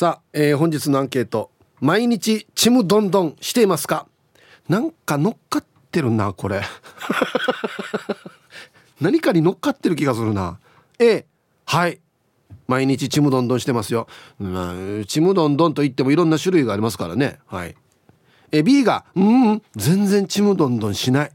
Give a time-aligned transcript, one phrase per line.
[0.00, 4.06] さあ、えー、本日のアンケート毎日ちむどんどんしていますか？
[4.66, 6.62] なんか乗っかってるなこれ。
[8.98, 10.58] 何かに乗っかってる気がするな。
[10.98, 11.26] A
[11.66, 12.00] はい。
[12.66, 14.06] 毎日ちむどんどんしてますよ、
[14.38, 17.38] まあ、ちむどんどんといってもいろんな種類がありますからね。
[17.44, 17.76] はい。
[18.52, 21.32] え B がうん全然ちむどんどんしない。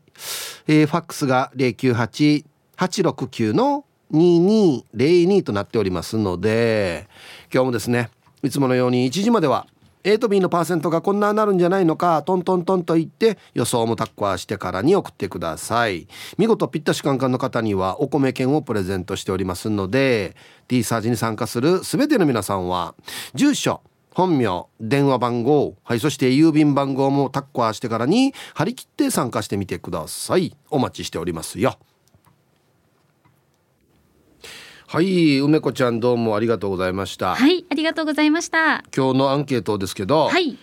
[0.67, 7.07] えー、ファックスが098-869の2202となっておりますので
[7.53, 8.09] 今日もですね
[8.43, 9.67] いつものように1時までは
[10.03, 16.07] A と B のパーセントがこんななるんじゃないのかトントントンと言って予想もタッカーしてからに送ってください。
[16.37, 20.37] 見事ぴったしカンカンの方にはお米券をプレゼントしておりますので
[20.69, 22.95] T サージに参加する全ての皆さんは
[23.33, 23.81] 住所
[24.11, 30.55] 本名電話番号はいそして郵便番号もタッカーしてからに張り切って参加してみてください。
[30.69, 31.77] お待ちしておりますよ。
[34.91, 37.35] はい梅子ちゃんどうもありがとうございました。
[37.35, 38.83] はいありがとうございました。
[38.95, 40.57] 今日のアンケートですけどはい。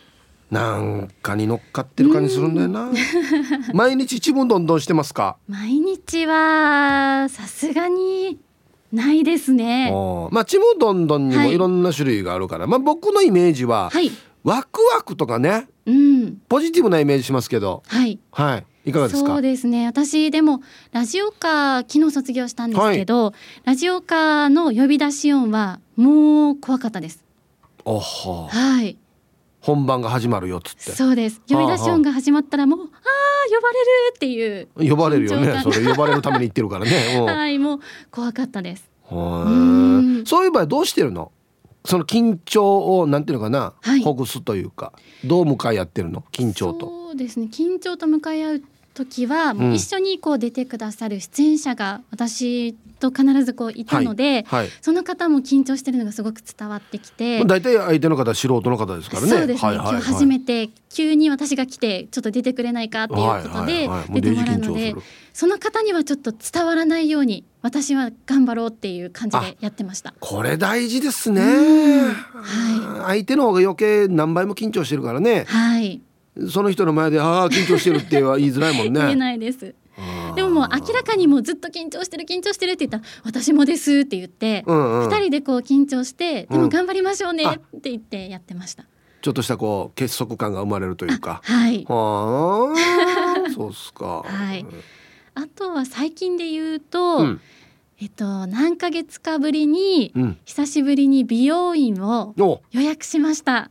[0.51, 2.91] なんかに乗っかってる感じするんだよな。
[3.73, 5.37] 毎日一文どんどんしてますか？
[5.47, 8.41] 毎日はさすがに
[8.93, 9.93] ないですね。
[10.33, 11.57] まあちむどんどんにもい。
[11.57, 14.11] ろんな種類があるから、はい、まあ僕のイメージは、はい、
[14.43, 17.85] ワクワクとかね、うん、ポジティブなイメージしますけど。
[17.87, 18.19] はい。
[18.33, 19.33] はいいかがですか？
[19.33, 19.87] そうですね。
[19.87, 23.34] 私でもラジオカ昨日卒業したんですけど、はい、
[23.67, 27.23] ラジオカの呼び出し音はもう怖かったです。
[27.84, 28.97] おははい。
[29.61, 30.93] 本番が始まるよっつって。
[30.93, 31.43] そうです。
[31.48, 32.87] 呼び出し音が始まったらもうああ
[33.53, 35.61] 呼ばれるっていう呼ばれるよね。
[35.65, 37.21] それ呼ばれるために言ってるからね。
[37.27, 37.81] はいもう
[38.12, 38.88] 怖かったです。
[39.11, 41.32] そういう場合どうしてるの？
[41.84, 44.93] その緊張をなんていうのかな、はい、ほぐすというか。
[45.25, 46.22] どう向かい合ってるの？
[46.32, 46.87] 緊張と。
[46.87, 47.49] そうですね。
[47.50, 48.62] 緊張と向かい合う
[48.97, 54.62] 時はもう一緒にこう出てくださる出演者が私と必ずこういたので、はい。
[54.62, 59.29] はい、その方も緊張してるのがすごく伝わってきて大体相手の方素人の方ですからね。
[59.29, 63.89] そうですね、はいはいはい、今日初めて急に私が来てちょっと出てくれないかっていうことで
[64.21, 64.95] 出てもらうので、
[65.35, 70.15] その方にはちょっと伝わらないように私は頑張ろうっていう感じでやってました。
[70.19, 75.45] これ大事ですね、はい、相手の方が余計何倍も緊張してるからね。
[75.49, 76.01] はい
[76.49, 79.01] その人の前でああ緊張してるって言いづらいもんね。
[79.01, 79.75] 言えないです。
[80.35, 88.89] でももう明らかにもうずっと緊張してる緊張してるって言ったら私もですって言って、うんうん、2人でこう緊張してでも頑張りましょうねって言ってやってました、うん、
[89.23, 91.41] ちょっとしたこう結束感が生まれるというか。
[91.43, 91.87] はい。
[91.89, 92.75] は
[93.47, 94.23] あ そうっすか。
[94.27, 94.67] はい。
[95.35, 97.41] あとは最近で言うと、うん、
[98.01, 100.13] えっと何ヶ月かぶりに、
[100.45, 102.35] 久しぶりに美容院を
[102.71, 103.71] 予約しました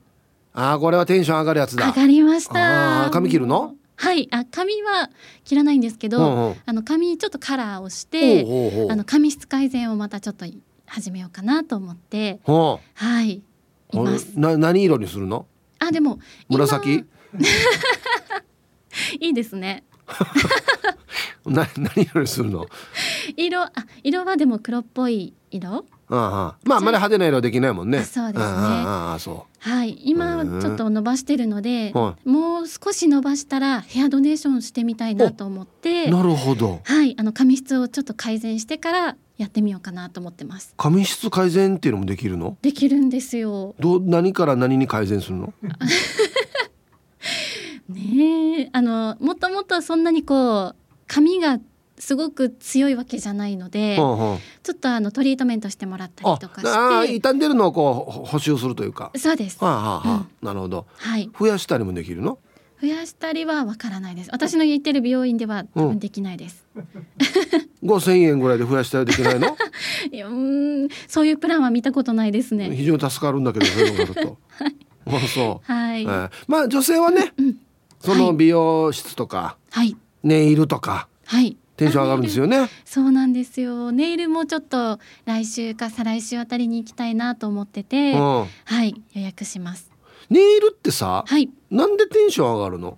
[0.58, 1.88] あこれはテンション上がるやつだ。
[1.88, 3.10] 上がりました。
[3.12, 3.76] 髪切るの？
[3.98, 4.28] はい。
[4.32, 5.10] あ髪は
[5.44, 8.46] 切らないんですけど、うんうん、あの髪ちょっとカラーをして
[8.90, 10.46] あの髪質改善をまたちょっと
[10.86, 12.80] 始めようかなと思っては
[13.24, 13.42] い。
[13.92, 14.32] います。
[14.40, 15.46] な何色にするの？
[15.80, 17.04] あでも紫？
[19.20, 19.84] いいですね。
[21.46, 22.66] な何色にするの？
[23.36, 23.72] 色あ
[24.04, 25.84] 色はでも黒っぽい色？
[26.08, 28.04] ああまああんまり派手な色できないもんね。
[28.04, 28.46] そうですね。
[28.46, 29.70] ああそう。
[29.70, 29.98] はい。
[30.04, 31.92] 今ちょっと伸ばしてるので、
[32.26, 36.82] もう少し伸ばしたらヘアドネーションしてみたいなと思ってなるほど。
[36.84, 37.16] はい。
[37.18, 40.76] あの髪質をちょっと改善してからやってみようかなと思ってます。
[40.78, 42.56] 髪質改善っていうのもできるの？
[42.62, 43.74] できるんですよ。
[43.80, 45.54] ど何から何に改善するの？
[47.90, 50.76] ねあのもともとそんなにこう
[51.08, 51.60] 髪が
[51.98, 57.14] すごく強いわけじゃないので、はあはあ、ちょっとあのトリートメントしてもらったりとかして。
[57.20, 59.12] 傷んでるのをこう補修するというか。
[59.16, 62.38] そうです、はあはあ、うん、なるほど、はい、増やしたりもできるの？
[62.82, 64.30] 増やしたりはわからないです。
[64.32, 66.66] 私の言ってる美容院では多分できないです、
[67.82, 69.56] 五、千、円ぐらいで増やしたりできないの？
[70.12, 70.90] いやうん。
[71.08, 72.76] そういうプランは見たことないですね。
[72.76, 74.38] 非常に助かるんだけどそういうのがあると。
[75.10, 77.58] はい、そう、はい、えー、まあ女性はね、うん、
[78.00, 82.70] その美容室とか、はい、ネイルとか、はいテンション上がるんですよね。
[82.86, 83.92] そうなんですよ。
[83.92, 89.92] ネイルもちょっと来週か再来週あたりに行きたいなと思ってて、うん、はい予約します。
[90.30, 92.98] ネイルってさ、はい、なんでテンション上がるの？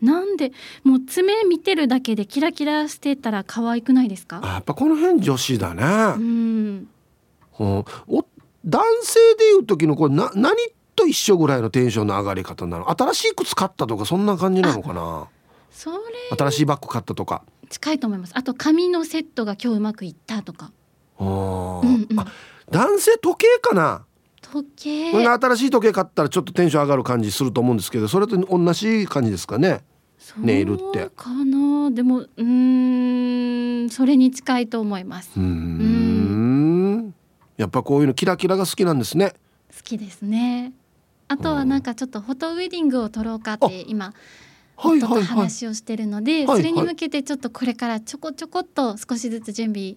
[0.00, 0.52] なんで？
[0.82, 4.40] もう爪見てるだけでキラキラしてたら可愛くないですか？
[4.42, 5.82] やっぱこの辺女子だね。
[6.16, 6.88] うん。
[7.58, 7.84] お
[8.64, 10.56] 男性でいう時のこれな何
[10.96, 12.90] と一緒ぐらいのテンションの上がり方なの？
[12.90, 15.28] 新しい靴買ったとかそんな感じなのかな？
[15.70, 15.96] それ
[16.36, 17.44] 新しいバッグ買ったとか
[17.74, 18.32] 近いと思います。
[18.36, 20.70] あと紙のセットが今日うまくいったとか。
[21.18, 21.24] あ、
[21.82, 22.20] うんうん。
[22.20, 22.26] あ
[22.70, 24.04] 男性時計かな？
[24.40, 25.10] 時計。
[25.12, 29.82] 新しい時計買ったらちょっとテンション上がる感じすると思うんですけどそれと同じ感じですかね？
[30.38, 31.10] ネイルって。
[31.16, 35.32] かなでもうーんそれに近いと思います。
[35.36, 37.14] うーん。
[37.56, 39.34] やっぱこういうのキラキラが好きなんですね。
[39.76, 40.72] 好きですね。
[41.26, 44.14] あとはなんかちょっとフォトウェディングを撮ろうかって今夫
[44.76, 45.22] とはいはいはい。
[45.24, 49.96] 話をしてるので、それに向けてちょっとこれからちょこちょこっと少しずつ準備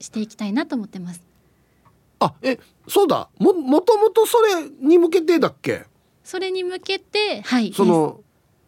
[0.00, 1.22] していきたいなと思ってます。
[2.20, 3.28] あえそうだ。
[3.38, 5.84] ももともとそれに向けてだっけ？
[6.24, 7.72] それに向けてはい。
[7.72, 8.20] その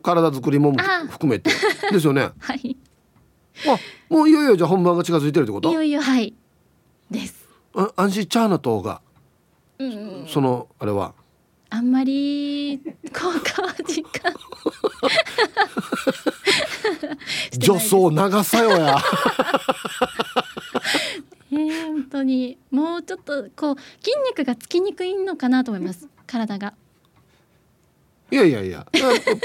[0.02, 1.06] 体作りもあ。
[1.08, 1.50] 含めて。
[1.90, 2.22] ですよね。
[2.22, 2.76] あはい。
[4.08, 5.70] もういよいよじゃあ本番が近づいてるってこと？
[5.70, 6.32] いよいよはい。
[7.10, 7.48] です。
[7.74, 9.00] あアンシーチャーナ島が。
[9.78, 11.14] うんそのあれは。
[11.70, 12.78] あんまり
[13.12, 14.32] 効果は実感
[17.58, 18.98] 女装長さよや。
[21.52, 26.08] えー、本当にもうちょっとこう筋肉がつきにくいのかなと思います。
[26.26, 26.74] 体が。
[28.30, 28.86] いやいやいや。
[28.92, 28.98] プ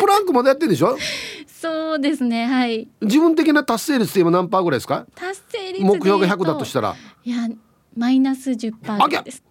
[0.06, 0.96] ランクまでやってるでしょ？
[1.50, 2.88] そうですねはい。
[3.02, 5.08] 自分的な達成率って今何パーぐらいですか？
[5.16, 6.96] 達成率で目標が言う100だとしたら。
[7.24, 7.48] いや
[7.98, 9.44] マイナス10%あぎゃぐらいです。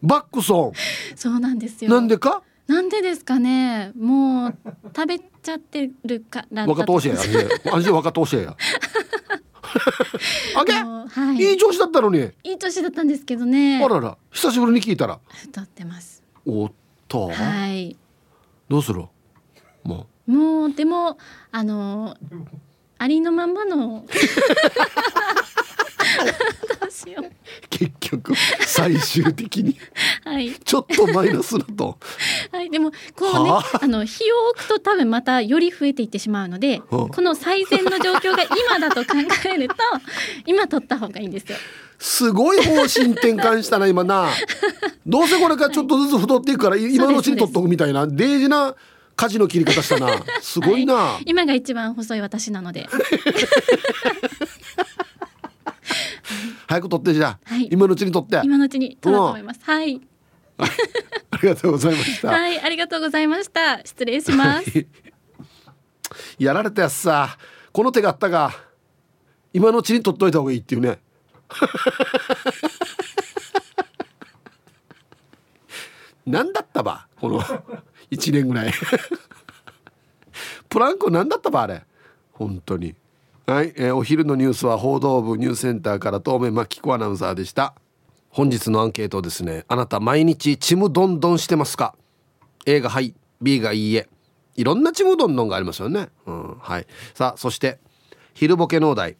[0.00, 0.72] バックソ
[1.16, 1.94] そうなんですンよ。
[1.96, 2.42] なんでか？
[2.68, 3.92] なんでですかね？
[3.98, 4.58] もう
[4.94, 8.56] 食べちゃってるから若投手やアンシー若投手や。
[10.56, 11.36] あげはい。
[11.36, 12.30] いい調子だったのに。
[12.44, 13.82] いい年だったんですけどね。
[13.84, 14.16] あらら。
[14.30, 15.18] 久しぶりに聞いたら。
[15.28, 16.22] 太ってます。
[16.46, 16.72] おっ
[17.08, 17.28] と。
[17.30, 17.96] はい。
[18.68, 19.04] どうする？
[19.84, 21.16] ももうでも
[21.50, 22.14] あの
[22.98, 24.04] ありのままの
[27.70, 28.34] 結局
[28.66, 29.76] 最終的に。
[30.24, 30.52] はい。
[30.52, 31.98] ちょっとマイナスだと。
[32.52, 33.86] はいでもこうねはあ？
[33.86, 37.08] の日を置くと多分またより増えていってしまうのでうん。
[37.08, 39.74] この最善の状況が今だと考えると
[40.46, 41.58] 今取った方がいいんですよ。
[41.98, 44.28] すごい方針転換したな今な。
[45.06, 48.74] どうせこれからちょっとずつ太っていくから今のうちに取っとくみたいなデイジな
[49.16, 50.08] 舵の切り方したな。
[50.40, 52.88] すごいな、今が一番細い私なので
[56.66, 57.68] 早く取ってじゃあ、はい。
[57.70, 58.38] 今のうちに取って。
[58.38, 59.60] あ今のうちに取ろうと思います。
[59.62, 60.00] はい。
[61.42, 63.78] りがとうございました、はいありがとうございました。
[63.84, 64.86] 失礼します。
[66.38, 67.36] やられたやつさ
[67.72, 68.52] この手があったが
[69.52, 70.98] 今のうちに取っといた方がいいっていうね。
[76.26, 77.40] 何だったばこの
[78.10, 78.72] 1年ぐらい。
[80.68, 81.84] プランク何だったばあれ。
[82.32, 82.94] 本当に
[83.48, 87.74] はい、えーお昼のニュースは報道部ニュースセンターから東目真紀子アナウンサーでした。
[88.28, 89.64] 本日のアンケートですね。
[89.68, 91.94] あなた毎日ちむどんどんしてますか
[92.66, 94.06] ？A がはい B がいいえ。
[94.56, 96.86] いろんなちむどんどんがありますよね、うん、はい。
[97.14, 97.78] さあそして
[98.34, 99.16] 昼ボケ農大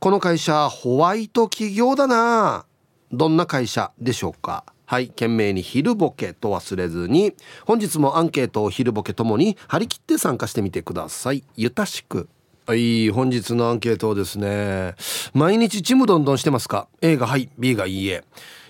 [0.00, 2.66] この会社ホワイト企業だな。
[3.10, 4.64] どんな会社でしょうか？
[4.84, 7.32] はい懸命に昼ボケと忘れずに。
[7.64, 11.42] 本日もアンケートを昼ボケともに張り切って参加してみてください。
[11.56, 12.28] ゆたしく。
[12.66, 14.96] はい本日のアンケートをですね。
[15.34, 18.24] 毎日ちむどんどんしてますか？A がはい B がいいえ。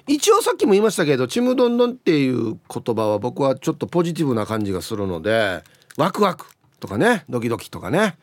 [0.06, 5.64] 一応さっきも言いましたけどちむどんどんっていう言葉は僕はちょっとポジティブな感じがするので
[5.96, 6.44] ワクワク
[6.78, 8.18] とかねドキドキとかね。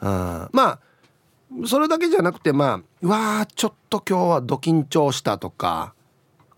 [0.00, 0.78] うんまあ
[1.66, 5.92] それだけじゃなくてまあうわーちょっと今日はド緊張したとか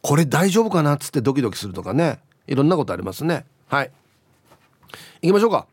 [0.02, 2.20] これ大丈夫かなっつってドキドキするとかね。
[2.46, 3.44] いろんなことありますね。
[3.66, 3.90] はい。
[5.22, 5.66] 行きましょうか。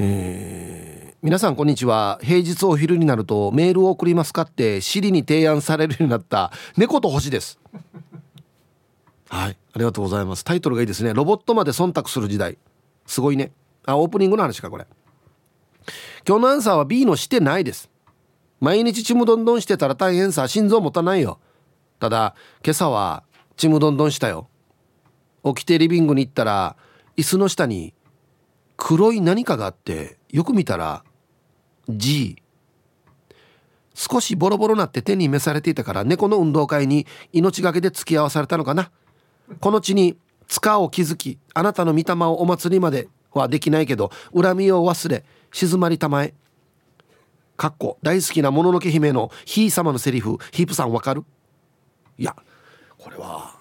[0.00, 0.88] えー
[1.20, 2.20] 皆さんこんにちは。
[2.22, 7.58] 平日お昼になるとメールを送りますかってシリに提案されるようになった 猫と星です。
[9.28, 9.56] はい。
[9.74, 10.44] ありがとうございます。
[10.44, 11.12] タイトルがいいですね。
[11.12, 12.56] ロボットまで忖度する時代。
[13.04, 13.50] すごいね。
[13.84, 14.86] あオープニングの話かこれ。
[16.26, 17.90] 今日のアンサーは B のしてないです。
[18.60, 21.40] 毎日ちむどんどんしてたら大変さ心臓持たないよ。
[21.98, 23.24] ただ今朝は
[23.56, 24.48] ちむどんどんしたよ。
[25.44, 26.76] 起きてリビングに行ったら
[27.16, 27.92] 椅子の下に
[28.78, 31.04] 黒い何かがあってよく見たら
[31.88, 32.40] G
[33.92, 38.92] 少しボロボロなって手に召されていたから猫の運動会に命がけで付き合わされたのかな。
[39.60, 40.16] この地に
[40.46, 46.32] 塚を築きあなたの御霊をお祭りまではできないけど恨みを忘れ静まりたまえ。
[47.56, 51.24] かっこ大好きなもののけ姫のひい様のセリフヒープさんわかる？
[52.16, 52.36] いや
[52.96, 53.56] これは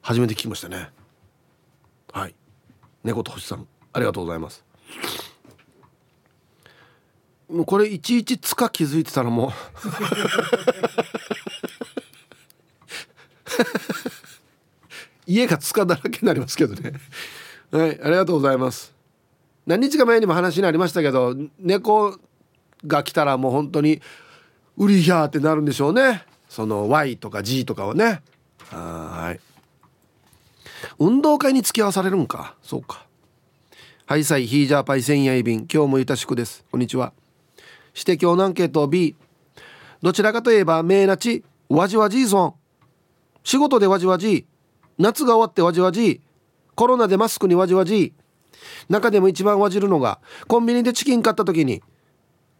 [0.00, 0.90] 初めて聞きましたね。
[2.12, 2.34] はい。
[3.02, 3.66] 猫と星さん。
[3.94, 4.62] ありがとうございます。
[7.48, 9.50] もうこれいちいち塚気づいてたらもう。
[15.26, 16.92] 家が塚だらけになりますけどね。
[17.70, 18.92] はいありがとうございます。
[19.64, 22.18] 何日か前にも話になりましたけど猫
[22.86, 24.02] が来たらもう本当に
[24.76, 26.24] ウリヒャーってなるんでしょうね。
[26.48, 28.22] その Y とか G とかはね。
[28.70, 29.40] はい。
[30.98, 32.56] 運動会に付き合わされるんか。
[32.60, 33.06] そうか。
[34.06, 36.62] はいさいヒージャーパイセンヤイビン今日もゆたしくです。
[36.70, 37.14] こんにちは。
[37.94, 39.16] して今日のアンケート B
[40.02, 42.54] どちらかといえば名なちわじわじいソン
[43.44, 44.46] 仕事でわじわじい。
[44.98, 46.20] 夏が終わってわじわじい。
[46.74, 48.12] コロナでマスクにわじわじい。
[48.90, 51.82] 中でも一番わじるのがコンビニでチキン買った時に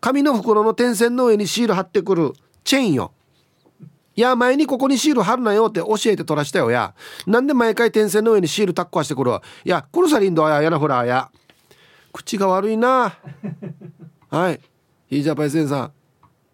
[0.00, 2.32] 紙の袋の点線の上にシール貼ってくる
[2.64, 3.12] チェーンよ。
[4.16, 6.94] いや前にここにシール貼るなよって教えて取らしたよや。
[7.26, 9.42] なんで毎回点線の上にシールタッコはしてくるわ。
[9.64, 11.30] いやこのサリンドややなほらや。
[12.12, 13.16] 口が悪いな。
[14.30, 14.60] はい。
[15.08, 15.92] ヒージャパイセンさん。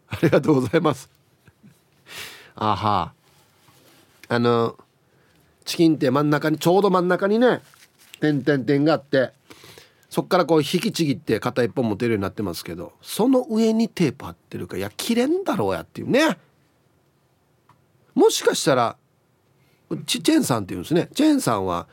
[0.08, 1.10] ありがとうございます。
[2.54, 3.12] あは。
[4.28, 4.76] あの
[5.64, 7.62] チキンって真ん中にちょうど真ん中にね
[8.20, 9.32] 点点点があって
[10.08, 16.38] そっからこう引きちぎって片一本持てるようになってますけどその上にテープ貼ってるからいや切れんだろうやっていうね。
[18.20, 18.98] もしかしたら
[20.04, 21.08] チチェンさんっていうんですね。
[21.14, 21.88] チェンさんは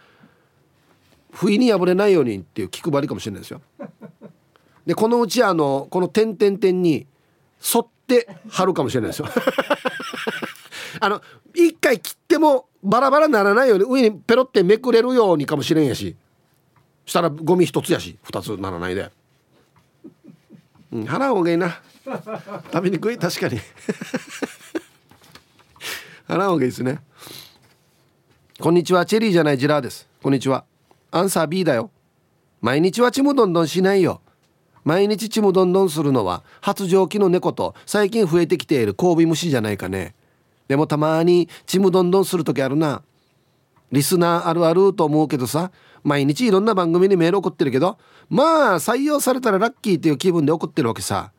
[1.32, 3.62] 不意に破れないようにっていう気配りかもしれないですよ。
[4.86, 7.08] でこのうちあのこの点々点に
[7.64, 9.30] 沿って貼るかもしれないですよ。
[11.00, 11.22] あの
[11.56, 16.18] 一回切ってもバラバラならないように上にペロってめくれるようにかもしれんやし。
[17.06, 19.10] したらゴミ一つやし二つならないで、
[20.92, 21.80] うん、払う方がいいな。
[22.74, 23.62] 食べにくい確かに。
[26.28, 27.00] 払う方がいいですね。
[28.60, 30.08] こんにちはチェリーじゃないジラーです。
[30.22, 30.66] こんにちは。
[31.12, 31.90] アンサー B だよ。
[32.60, 34.22] 毎日はちむどんどんしないよ。
[34.84, 40.16] 毎日ちむどんどんするのは発情期の猫と最近増えてきている交尾虫じゃないかね。
[40.68, 43.04] でもたまにちむどんどんする時あるな。
[43.92, 45.72] リスナーあるあると思うけどさ
[46.04, 47.98] 毎日いろんな番組にメール送ってるけど
[48.30, 51.32] まあ採用されたらラッキーっていう気分で送ってるわけさ。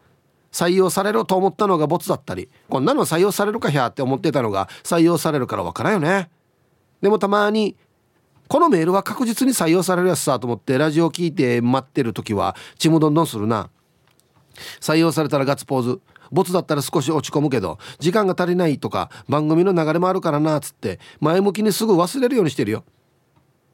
[0.53, 6.31] 採用されると思ったのがボツだったりこんなの採用されるかひゃって思ってたのが採用されるからわからんよね。
[7.03, 7.77] でもたまに
[8.49, 13.71] このメールは確実に採用されるやつさと思ってラジオ聞いて待ってる時はちむどんどんするな。
[14.81, 16.01] 採用されたらガッツポーズ。
[16.31, 22.85] ボツだったら少し落ち込むけど時間が足りないとか番組の流れもあるからなっつって前向きにすぐ忘れるようにしてるよ。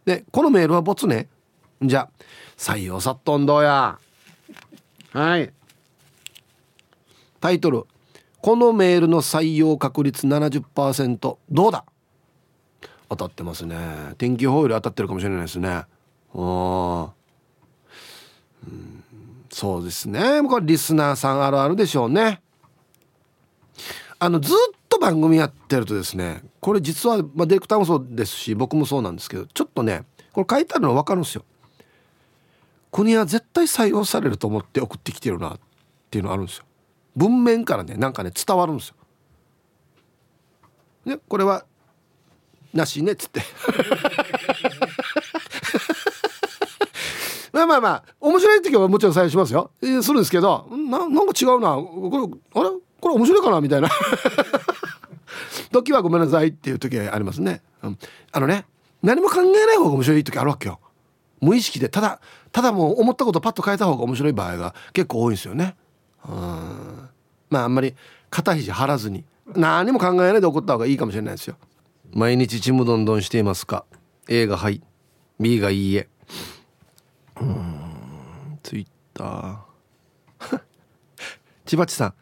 [0.05, 1.29] でこのメールはボツね。
[1.83, 2.09] じゃ
[2.57, 3.99] 採用さっとんどうや。
[5.13, 5.53] はい。
[7.45, 7.85] タイトル。
[8.41, 11.85] このメールの採用確率70%どうだ？
[13.11, 13.77] 当たってますね。
[14.17, 15.83] 天気予報より当たってるかもしれないですね。
[16.33, 17.11] うん。
[19.51, 20.41] そうですね。
[20.49, 22.41] これリスナーさんあるあるでしょうね。
[24.19, 24.57] あのずっ
[24.89, 31.45] と番組やってるとですねこれ実は、まあ、ディレクターもそうですし僕もそうなんですけどちょっとねこれ書いてあるの分かるんですよ。
[32.91, 35.61] 国は絶対採用されると思って送ってきてるなっ
[36.11, 36.65] ていうのあるんですよ。
[37.17, 38.95] 文面からねなんかね伝わるんですよ。
[41.05, 41.65] ねこれは
[42.73, 43.43] なしねっつって。
[47.53, 49.71] まあまあまあ面白い時はもちろん採用しますよ。
[49.81, 51.77] えするんですけどななんか違うな。
[51.77, 52.11] こ
[52.55, 52.71] れあれ？
[53.01, 53.61] これ面白いかな？
[53.61, 53.89] みたいな。
[55.71, 57.99] 時はごめんなさいっていう時はありますね、うん、
[58.31, 58.65] あのね
[59.03, 60.81] 何も考えない方が面白い時あるわけよ。
[61.41, 61.89] 無意識で。
[61.89, 62.21] ただ
[62.53, 65.77] ただもう思ったことパッと変えた方が面白い場合が結構多いんですよね。
[66.29, 67.04] うん。
[67.55, 67.95] まああんまり
[68.31, 71.57] 肩肘張らずに何も考えないで怒った方がいいかもしれないですよ。
[72.13, 73.85] 毎日ちむどんどんしていますか。
[74.29, 74.83] A がはい。
[75.39, 76.09] B がいいえ。
[77.41, 80.61] うんツイッター。
[81.65, 82.15] 千葉地さん。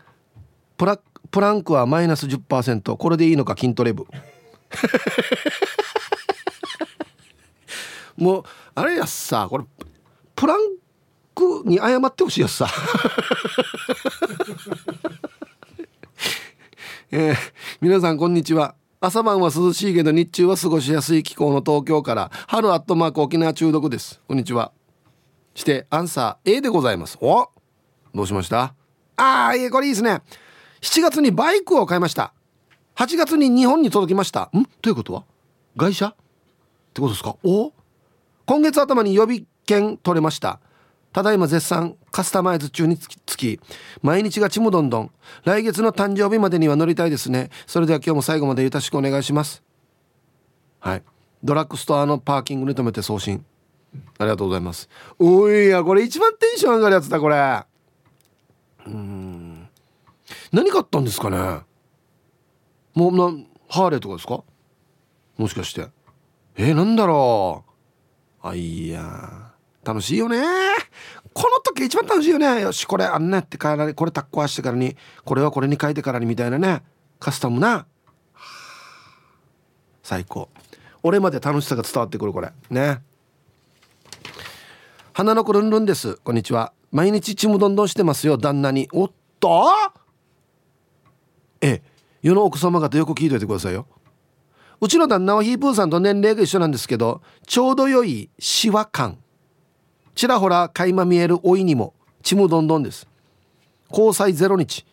[0.76, 0.98] プラ
[1.30, 4.06] プランクはマイナス10%これでいいのか筋トレ部。
[8.16, 9.64] もうあれやさこれ
[10.36, 10.58] プラン
[11.34, 12.68] クに謝ってほしいやつさ。
[17.10, 17.36] えー、
[17.80, 18.74] 皆さんこんにちは。
[19.00, 24.20] 朝晩は涼しいけど日中は過ごしやすい気候の東京から春アットマーク沖縄中毒です。
[24.28, 24.72] こんにちは。
[25.54, 27.18] してアンサー A でございます。
[27.20, 27.50] お
[28.14, 28.74] どうしました？
[29.16, 30.22] ああいえこれいいですね。
[30.80, 32.32] 7月にバイクを買いました。
[32.96, 34.50] 8月に日本に届きました。
[34.56, 34.64] ん？
[34.80, 35.24] ということは？
[35.76, 36.08] 外車？
[36.08, 36.14] っ
[36.94, 37.36] てことですか？
[37.42, 37.72] お
[38.46, 40.60] 今月頭に予備券取れました。
[41.12, 43.60] ただいま絶賛カスタマイズ中につき
[44.00, 45.10] 毎日がちむどんどん。
[45.44, 47.50] 来月の誕生日までには乗りたいですね。
[47.66, 49.62] それでは今日も最後までよろしくお願いします。
[50.80, 51.02] はい。
[51.44, 53.44] ドラッグストアのパーキングに止めて送信。
[54.18, 54.88] ありがとうございます。
[55.18, 57.62] おいやこれ一番テンション上がるやつだこれ。
[58.86, 59.68] うん。
[60.50, 61.60] 何買ったんですかね。
[62.94, 64.42] もうなハーレーとかですか？
[65.36, 65.88] もしかして。
[66.56, 67.64] えー、なんだろ
[68.42, 68.48] う。
[68.48, 69.51] あいや
[69.84, 70.40] 楽しいよね。
[71.32, 72.60] この時一番楽しいよね。
[72.60, 76.82] よしこれあんなやってからにこれタッコしてからにこれはこれに書いてからにみたいなね。
[77.18, 77.86] カスタムな。
[80.02, 80.48] 最高。
[81.02, 82.52] 俺まで楽しさが伝わってくるこれ。
[82.70, 83.02] ね。
[85.12, 86.16] 花の子ルンルンです。
[86.16, 86.72] こんにちは。
[86.90, 88.38] 毎日ちむどんどんしてますよ。
[88.38, 88.88] 旦那に。
[88.92, 89.66] おっと？
[91.60, 91.82] え。
[92.22, 93.86] 世の奥様方よく聞いといてくださいよ。
[94.80, 99.21] うちの旦那はヒープーさんと年齢が一緒なんですけどちょうど良いシワ感。
[100.14, 103.06] ちらほら垣間見える老いにもちむどんどんです。
[103.90, 104.84] 交際0日。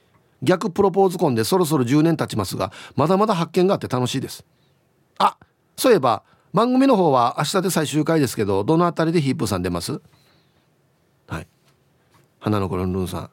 [0.41, 4.45] 逆プロポーズ婚でそろそろ10年経ちますがまだまだ発見があって楽しいです。
[5.17, 5.37] あ
[5.75, 6.23] そういえば
[6.53, 10.01] 番組の方は明日で最終回ですけどどの辺りでヒープさん出ます？
[11.27, 11.47] はい。
[12.39, 13.29] 花の子のルンさん。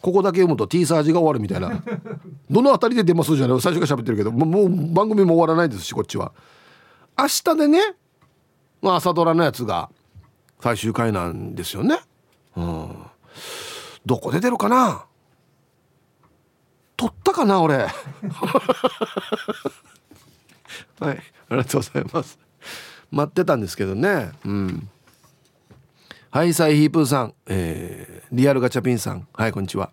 [0.00, 1.82] ここだけ読むと T サージが終わるみたいな。
[2.48, 3.60] どの辺りで出ますじゃない？
[3.60, 4.32] 最初から喋ってるけど。
[4.32, 6.32] もう番組も終わらないですしこっちは。
[7.18, 7.80] 明日でね、
[8.80, 9.90] まあ、朝ドラのやつが
[10.60, 11.98] 最終回なんですよね。
[12.56, 12.96] うん。
[14.04, 15.04] どこで出るかな？
[16.96, 17.76] 撮ったかな俺。
[17.78, 17.88] はい。
[21.00, 21.14] あ
[21.50, 22.38] りがとうございます。
[23.10, 24.32] 待ってたんですけどね。
[24.44, 24.88] うん。
[26.30, 29.26] はいサイヒープーさん、えー、リアルガチャピンさん。
[29.32, 29.90] はいこんにちは。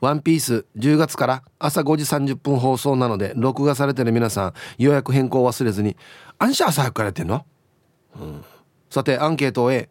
[0.00, 5.96] ワンピース10月から朝5時30分放送なので録画されてる皆さん予約変更忘れずに。
[6.38, 7.44] あんし朝早くからやってんの、
[8.20, 8.44] うん、
[8.92, 9.88] さてアンケートを A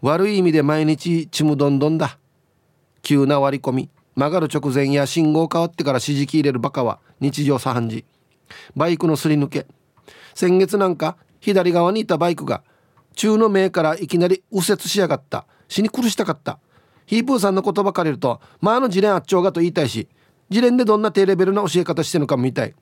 [0.00, 2.16] 悪い意味で毎日ちむどんどんだ。
[3.02, 3.90] 急な割り込み。
[4.16, 8.04] 曲がる直前や信号変わってから指示器入れるバカは日常茶飯事。
[8.74, 9.66] バイクのすり抜け。
[10.32, 12.62] 先月なんか左側にいたバイクが
[13.14, 15.44] 中の目からいきなり右折しやがった。
[15.68, 16.60] 死に苦したかった。
[17.04, 20.08] ヒープーさんの言葉借りるとまあの自連あっちょうがと言いたいし
[20.48, 22.74] 自連でどんな低レベルな教え方してるのかも見たい。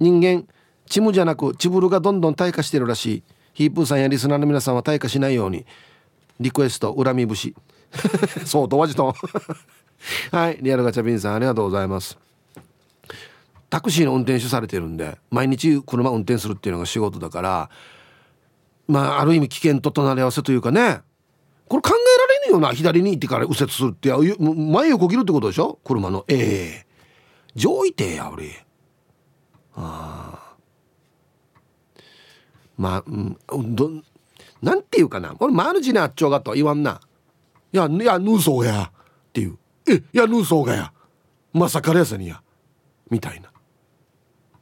[0.00, 0.48] 人間
[0.86, 3.22] チムじゃなくチブルがどんどん退化してるらしい。
[3.52, 5.66] ヒープーさんやリスナーの皆さんは退化しないように
[6.38, 7.54] リクエスト恨み節。
[8.46, 9.14] そうとわじと
[10.30, 10.58] はい。
[10.62, 12.16] リアルガチャピンさんありがとうございます。
[13.68, 17.70] タクシーの運転手されてるんで毎日車運転するっていうのが仕事だから
[18.88, 21.02] まあある意味危険と隣り合わせというかね。
[21.68, 25.78] これ考えられんよな左に行ってから右折するって前横切るってことでしょ？
[25.84, 26.24] 車の。
[26.26, 26.86] ええ。
[27.56, 28.66] ー、上位艇や俺。
[29.76, 30.49] ああ
[32.80, 33.90] まあうんど
[34.62, 37.02] なんていうかな俺マルジなあっちょがと言わんな。
[37.72, 39.58] いやいやヌーソーがやっていう。
[39.86, 40.92] えいやヌーソーがや。
[41.52, 42.42] まさかれやさにや。
[43.10, 43.50] みたいな。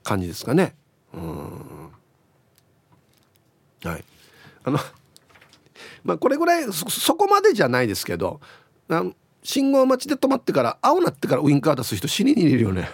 [0.02, 0.74] 感じですかね。
[1.14, 1.90] うん。
[3.84, 4.04] はい。
[4.64, 4.78] あの
[6.02, 8.40] まあこれぐらいそこまでじゃないですけど
[9.44, 12.88] 信号待ちで止まってから青なってからウインカー出す人死にに入れるよね。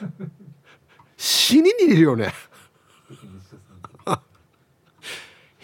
[1.16, 2.34] 死にに入れるよね。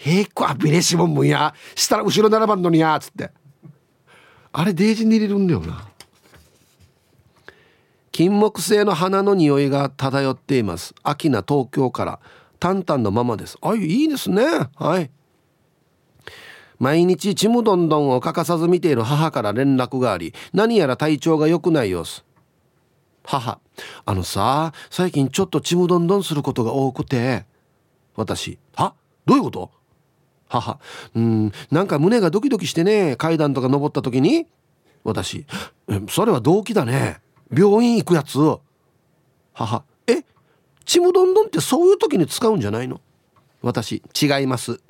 [0.03, 1.53] へいこアビレシモンもや。
[1.75, 2.97] したら後ろ並ばんのにや。
[2.99, 3.29] つって。
[4.51, 5.87] あれデージに入れるんだよな。
[8.11, 10.95] 金木犀の花の匂いが漂っています。
[11.03, 12.19] 秋な東京から。
[12.59, 13.57] タンタンのままです。
[13.61, 14.43] あいいですね。
[14.75, 15.09] はい。
[16.79, 22.23] 毎日ちむどんどんを欠かさず見ている母から連絡があり何やら体調が良くない様子。
[23.23, 23.59] 母。
[24.05, 27.45] あのさ最近ちょっとちむどんどんすることが多くて。
[28.15, 28.57] 私。
[28.75, 28.93] は？
[29.25, 29.71] どういうこと？
[30.51, 30.79] 母。
[31.15, 31.51] うん。
[31.71, 34.47] なんか胸がドキドキしてね階段とか登った時に
[35.05, 35.45] 私
[36.09, 37.21] それは動機だね。
[37.51, 38.37] 病院行くやつ。
[39.53, 39.83] 母。
[40.07, 40.23] え
[40.83, 42.99] ちむどんどんってそういう時に使うんじゃないの？
[43.61, 44.81] 私違います。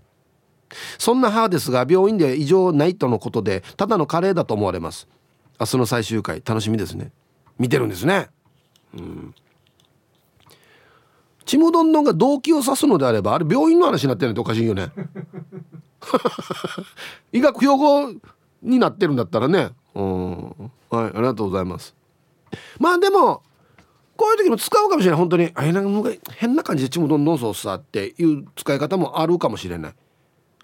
[0.97, 5.07] そんな母ですが病院では異常ないとのことでただのカレーだと思われます。
[5.59, 7.11] 明日の最終回楽しみですね。
[7.59, 8.29] 見てるんですね。
[8.97, 9.35] うん。
[11.45, 14.91] ちむどんどんが動機を指すのであればあれ病院の話になってるのっておかしいよね。
[17.31, 18.13] 医学標語
[18.61, 19.71] になってるんだったらね。
[19.95, 20.41] うん。
[20.89, 21.95] はいありがとうございます。
[22.79, 23.43] まあでも
[24.17, 25.51] こういう時も使うかもしれない本当に。
[25.55, 29.93] あなんか変な感じでちむどんどんそうさっていう使い方もあるかもしれない。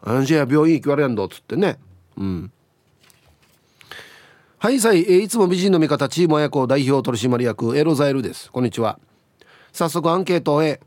[0.03, 1.79] あじゃあ病院行きわれやんどっつってね。
[2.17, 2.51] うん。
[4.59, 8.51] はいさい、えー、いつも美人の味方チーム親子代表取締役エロザエルです。
[8.51, 8.99] こんにちは
[9.77, 10.79] 早速アンケートをへ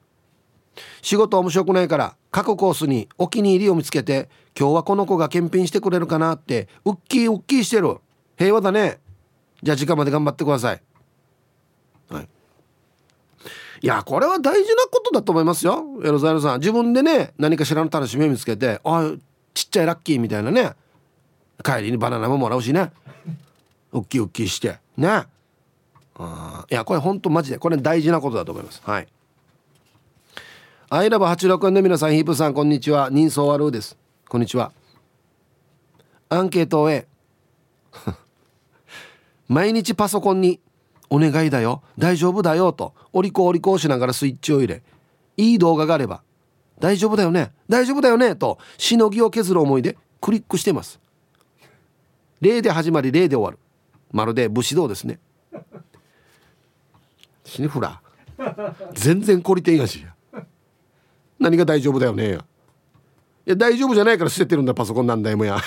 [1.01, 7.99] 仕事面白くないから各コースにお気に入りを見つけて今日はこの子が検品してくれるかなってウッキーウッキーしてる。
[8.37, 8.99] 平和だね。
[9.63, 10.83] じゃあ時間まで頑張ってください。
[12.09, 12.29] はい。
[13.83, 15.85] いやこれは大事なことだと思いますよ。
[16.03, 16.59] エロザイルさん。
[16.59, 19.13] 自分でね何かしらの楽しみを見つけてあ
[19.55, 20.73] ちっちゃいラッキーみたいなね。
[21.63, 22.91] 帰りにバナナももらうしね。
[23.93, 24.79] ウッキーウッキーして。
[24.97, 25.27] ね。
[26.23, 28.83] あいやこれほんとマジでこれ大事なことだと思います。
[28.85, 29.09] はい。
[30.91, 33.09] アイラブ86円の皆さんヒープさんこんにちは。
[33.11, 33.97] 人相悪です。
[34.29, 34.73] こんにちは。
[36.29, 37.07] アンケート A
[39.49, 40.61] 毎日パソコンに
[41.09, 41.83] 「お願いだよ。
[41.97, 44.83] 大丈夫だよ」とお利口お利口しながらスイッチを入れ。
[45.39, 46.23] いい動画があれば
[46.81, 47.53] 「大丈夫だよね。
[47.67, 51.01] 大丈夫だよね」としのぎを削る思いでクリックしてます。
[52.43, 53.59] 例で始まり例で終わる。
[54.13, 55.19] まるで武士道ですね。
[57.51, 58.01] 死にフラ
[58.95, 60.07] 全然懲りてんやし。
[61.41, 62.29] 何が大丈夫だよね。
[62.31, 62.39] やい
[63.47, 65.59] や大丈夫じゃないから捨ててるんだパソコンなんだよもや。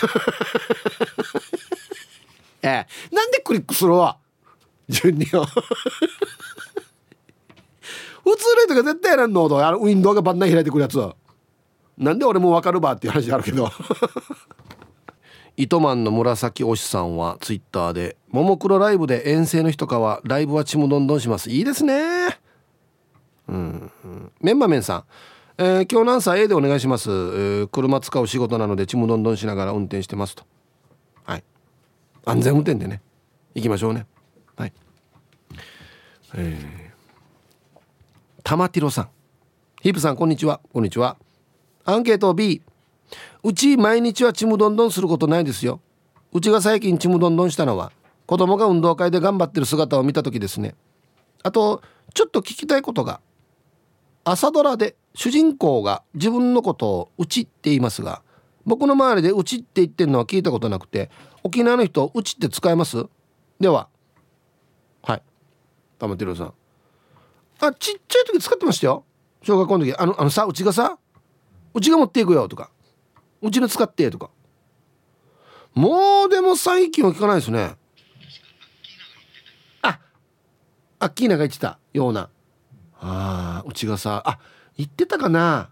[2.63, 2.87] ええ。
[3.13, 3.91] なんでクリックする？
[3.93, 4.17] わ
[4.87, 5.45] 順によ。
[8.23, 10.97] 普通の人が絶対やらんのとあのウィンドウがバンナ開いてくるやつ。
[11.97, 13.69] なんで俺も分かるばっていう話あるけど。
[15.55, 22.39] 糸満の紫推しさんはツイッターで「ももクロライブで遠征の日とかはライブはちむどんどんします」いいですね。
[23.47, 25.03] うん、うん、メンマメンさん
[25.55, 30.43] えー、今日のアンサー A でお願いします、えー、車使う仕事なのでちむどんどんしながら運転してますと。
[31.25, 31.43] はい。
[32.25, 33.01] 安全運転でね。
[33.53, 34.07] 行きましょうね。
[34.55, 34.73] はい。
[36.33, 37.71] えー、
[38.43, 39.09] 玉ティロさん。
[39.83, 40.59] ヒープさんこんにちは。
[40.73, 41.17] こんにちは。
[41.85, 42.63] アンケート B
[43.43, 45.79] うち毎日はちむどんどんすることないですよ。
[46.31, 47.91] うちが最近ちむどんどんしたのは
[48.25, 50.75] 子供が運動会で頑張ってる姿を見た時ですね。
[51.43, 51.81] あと
[52.13, 53.19] ちょっと聞きたいことが
[54.23, 58.21] 朝ドラで主人公が自分のことを「うち」って言いますが
[58.65, 61.11] 僕の周りで「うち」って言ってるのは聞いたことなくて
[61.43, 63.05] 沖縄の人「うち」って使えます？
[63.59, 63.89] では
[65.03, 65.21] はい。
[65.99, 66.53] 玉テロさん。
[67.59, 69.03] あちっちゃい時使ってましたよ。
[69.43, 69.93] 小学校の時。
[69.93, 70.97] あのあのさうちがさ
[71.73, 72.69] うちが持っていくよとか。
[73.43, 74.29] うちの使ってとか。
[75.75, 77.75] もうでも最近は聞かないですね。
[79.81, 79.99] あ
[80.99, 81.77] アッキーナが言ってた。
[81.91, 82.29] ような。
[82.99, 84.23] あうちがさ。
[84.25, 84.39] あ
[84.77, 85.69] 言ってたかな。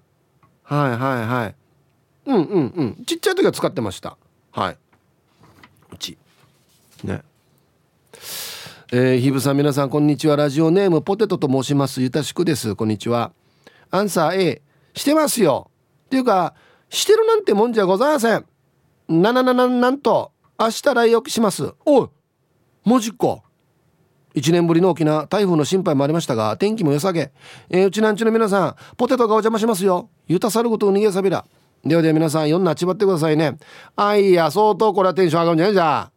[0.63, 1.55] はいはいはい。
[2.25, 3.05] うんうんうん。
[3.05, 4.17] ちっちゃい時は使ってました。
[4.51, 4.77] はい。
[5.93, 6.17] うち。
[7.05, 7.21] ね。
[8.91, 10.35] えー、ひぶさん皆さんこんにちは。
[10.35, 12.01] ラジオネームポテトと申します。
[12.01, 12.75] ゆたしくです。
[12.75, 13.31] こんにちは。
[13.91, 14.61] アンサー A
[14.93, 15.71] してますよ。
[16.07, 16.53] っていうか
[16.91, 18.45] してるなんてもんじゃございません。
[19.07, 21.73] なななななんと明日来沖します。
[21.85, 22.09] おい
[22.83, 23.41] マジか。
[24.35, 27.33] 1年ぶりの沖縄台風の心配もありましたが天気も良さげ、
[27.69, 30.09] えー、うちなんちの皆さんポテトがお邪魔しますよ。
[30.27, 31.45] ゆたさることを逃げさびら。
[31.85, 33.57] ではでは皆さん4なちばってくださいね。
[33.95, 35.99] あいや相当これはテンション上がるんじゃないじゃ。
[35.99, 36.11] あ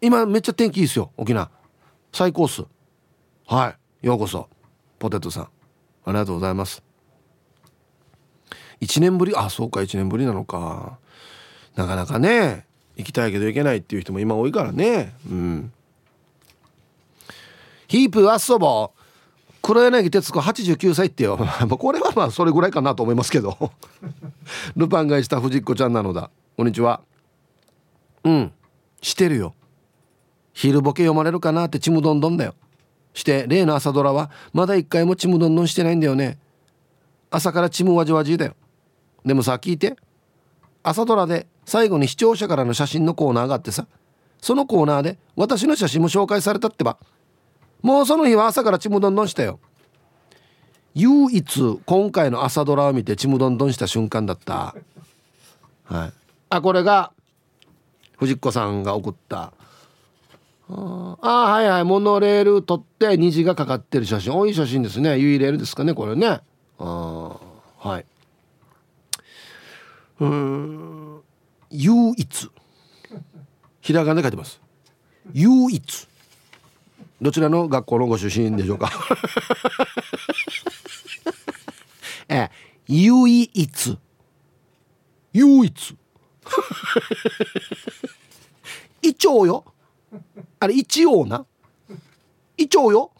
[0.00, 1.50] 今めっちゃ天気いいですよ沖縄。
[2.12, 2.64] 最高っす。
[3.46, 4.48] はいようこそ
[4.98, 5.44] ポテトさん。
[5.44, 5.48] あ
[6.08, 6.89] りがとうございます。
[8.80, 9.34] 1年ぶり？
[9.36, 10.98] あそうか1年ぶりなのか。
[11.76, 12.66] なかなかね
[12.96, 15.14] 行きたいけど行けないっていう人も今多いからね。
[15.30, 15.72] うん。
[17.88, 18.92] ヒープあっそぼ
[19.62, 21.38] 黒柳徹子89歳ってよ。
[21.78, 23.72] これはまあそれぐらいかなと思いますけど。
[24.76, 26.30] ルパンがした藤子ちゃんなのだ。
[26.56, 27.00] こんにちは。
[28.24, 28.52] うん。
[29.02, 29.54] してるよ。
[30.52, 32.54] 昼ボケ読まれるかなってちむどんどんだよ。
[33.12, 36.38] して例の朝ドラはまだ一回もちむどんどんしてないんだよね。
[37.30, 38.54] 朝からちむわじわじだよ。
[39.24, 39.96] でもさ聞いて。
[40.82, 43.86] 朝ドラで最後に視聴者からの写真のコーナーがあってさ。
[44.40, 46.96] そのコーナーで私の写真も紹介されたってば。
[47.82, 49.60] もうその日は朝からちむどんどんしたよ。
[50.94, 54.74] 唯一今回の朝ドラを見てちむどんどんした瞬間だった。
[55.84, 56.12] はい。
[56.48, 57.12] あこれが
[58.18, 59.52] 藤子さんが送った。
[60.68, 61.84] ああはいはい。
[61.84, 64.34] モノレール撮って虹がかかってる写真。
[64.34, 65.18] 多い写真ですね。
[65.18, 66.40] ユイレールですかねこれね。
[66.78, 67.36] あ
[67.78, 68.06] はい。
[70.20, 71.22] うん。
[71.70, 72.50] 唯一。
[73.80, 74.60] ひらがなで書いてます。
[75.32, 76.08] 唯一。
[77.22, 78.90] どちらの学校のご出身でしょうか。
[82.28, 82.50] え
[82.86, 83.98] 唯一。
[85.32, 85.96] 唯一。
[89.02, 89.64] 一応よ。
[90.58, 91.46] あれ一応な。
[92.56, 93.10] 一応よ。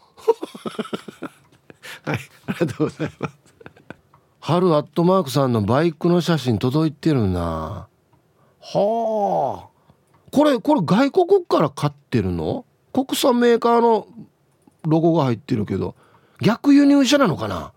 [2.03, 2.19] はい。
[2.45, 3.40] ありがとうございます。
[4.41, 7.87] 春アットマークさんのバイクの写真届いてるな。
[8.59, 9.67] はあ。
[10.31, 12.65] これこれ外国から買ってるの？
[12.91, 14.07] 国産メーカーの
[14.83, 15.95] ロゴが入ってるけど。
[16.41, 17.71] 逆輸入車なのかな？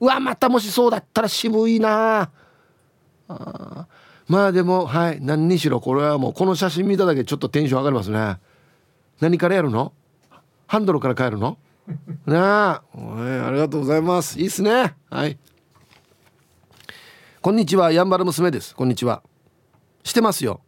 [0.00, 2.32] うわまたもしそうだったら渋いな。
[3.28, 3.86] あ
[4.26, 8.38] まあでもはい何にしろこれはもうこの写真見ただけちょっとテンション上がりますね。
[9.20, 9.92] 何からやるの？
[10.66, 11.58] ハンドルから変えるの？
[12.26, 12.82] なあ、
[13.46, 14.40] ありがとうございます。
[14.40, 14.96] いいっすね。
[15.08, 15.38] はい
[17.42, 18.72] こんにちはやんばる娘です。
[18.72, 19.20] こんにちは。
[20.04, 20.60] してますよ。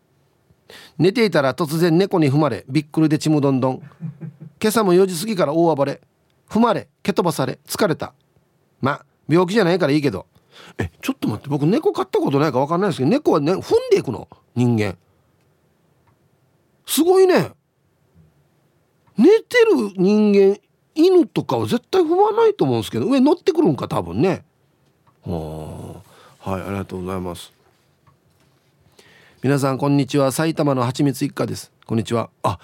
[0.99, 3.79] 寝ていたら突然猫に踏まれびっくりでちむどんどん。
[4.61, 6.01] 今朝も4時過ぎから大暴れ。
[6.51, 8.13] 踏まれ蹴飛ばされ疲れた。
[8.81, 10.27] まあ病気じゃないからいいけど。
[10.77, 14.29] えちょっと待って僕猫飼ったことないか分かんないですけど猫はね踏んでいくの？
[14.57, 14.99] 人間。
[16.87, 17.53] すごいね。
[19.17, 20.59] 寝てる人間
[20.97, 24.45] 犬とかは絶対踏まないと思うんですけど上乗ってくるんか多分ね。
[25.23, 25.93] は
[26.44, 27.54] はいありがとうございます。
[29.42, 30.30] 皆さんこんにちは。
[30.30, 31.72] 埼玉のはちみつ一家です。
[31.87, 32.28] こんにちは。
[32.42, 32.59] あ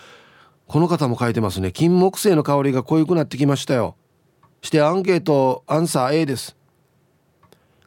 [0.66, 1.72] この方も書いてますね。
[1.72, 3.96] 金木犀の香りが濃ゆくなってきましたよ。
[4.60, 6.58] してアンケートアンサー A です。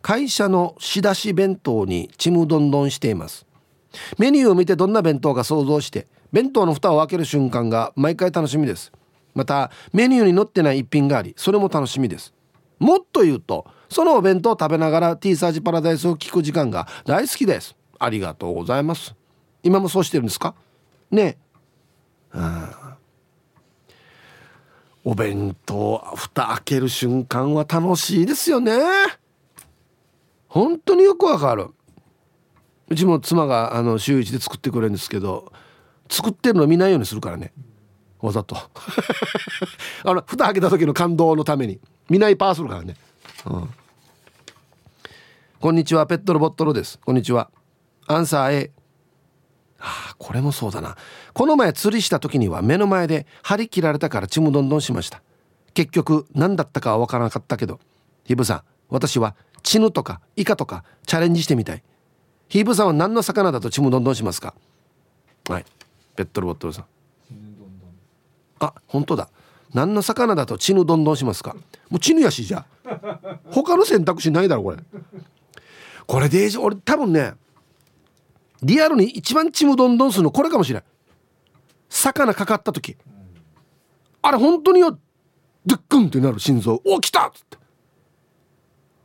[0.01, 3.45] 会社の仕出し弁当にちむどんどんしています。
[4.17, 8.91] メニューを見てどんな弁当か想像して弁当の蓋を開ける瞬間が毎回楽しみです。
[9.35, 12.33] またメニューに載ってない一品がありそれも楽しみです。
[12.79, 17.75] もっと言うとそのお弁当を食べながら T サージパラダイスを聞く時間が大好きです。
[17.99, 19.15] ありがとうございます。
[19.63, 20.55] 今もそうしてるんですか？
[21.11, 21.37] ね
[25.05, 28.73] お弁当蓋開ける瞬間は楽しいですよね。
[30.47, 31.67] 本当によくわかる。
[32.89, 35.51] うちも妻があの週一で作ってくれるんですけど
[36.09, 37.53] 作ってるの見ないようにするからね。
[38.21, 38.55] わざと。
[40.05, 41.79] あの蓋開けた時の感動のために。
[42.09, 42.95] 見ないパーするからね、
[43.45, 43.69] うん、
[45.63, 46.99] こんにちはペットロボットロです。
[46.99, 47.49] こんにちは。
[48.05, 48.71] アンサー A
[49.79, 50.97] あこれもそうだな。
[51.31, 55.21] この前釣りした時には目の前で張り切られたからちむどんどんしました。
[55.73, 57.79] 結局何だったかは分からなかったけど
[58.25, 61.83] ヒブさん私はチヌとかイカとかチャレンジしてみたい。
[62.49, 64.55] ヒブさんは何の魚だとちむどんどんしますか？
[65.47, 65.65] はい。
[66.17, 66.85] ペットロボットさん。
[68.59, 69.29] あ本当だ。
[69.73, 71.55] 何の魚だとチヌどんどんしますか？
[71.89, 72.65] もうチヌやしじゃ
[73.49, 74.77] 他の選択肢ないだろこれ
[76.05, 77.33] これで俺多分ね
[78.61, 80.83] リアルに一番ちむどんどんするのこれかもしれん。
[81.89, 82.95] 魚かかった時。
[84.21, 84.97] あれ本当によ
[85.65, 86.81] ドゥックンってなる心臓。
[86.85, 87.57] お来たっつって。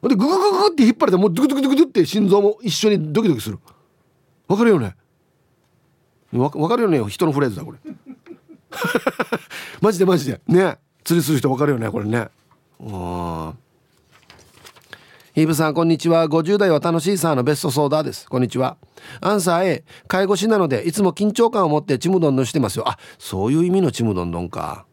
[0.08, 3.58] でググググって引っ張れてもうドゥクドゥクドゥクドゥって心臓も一緒にドキドキする。
[4.46, 4.94] わかるよね？
[6.32, 7.02] わかるよね？
[7.08, 7.78] 人のフレーズだこれ。
[9.80, 10.40] マジでマジで。
[10.46, 10.78] ね？
[11.02, 11.90] 釣りする人わかるよね？
[11.90, 12.28] これね。
[12.78, 13.58] うん
[15.38, 16.26] ヒーブさんこんにちは。
[16.26, 18.28] 50代は楽しいさのベストソーダです。
[18.28, 18.76] こんにちは。
[19.20, 22.88] アンサー A 介護士なのでいつも緊張感を持ってちむどんどんしてますよ。
[22.88, 24.84] あそういう意味のちむどんどんか。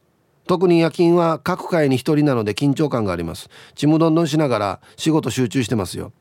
[0.45, 3.49] 特に夜勤は各界に一人なので緊張感があります。
[3.73, 6.13] ちむどんどんしながら仕事集中してますよ。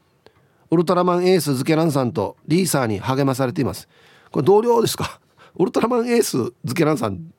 [0.70, 3.90] ウルトラマンエースズケランさんとリーサーに励まされています。
[4.30, 5.20] これ同僚ですか？
[5.56, 7.30] ウルトラマンエースズケランさん。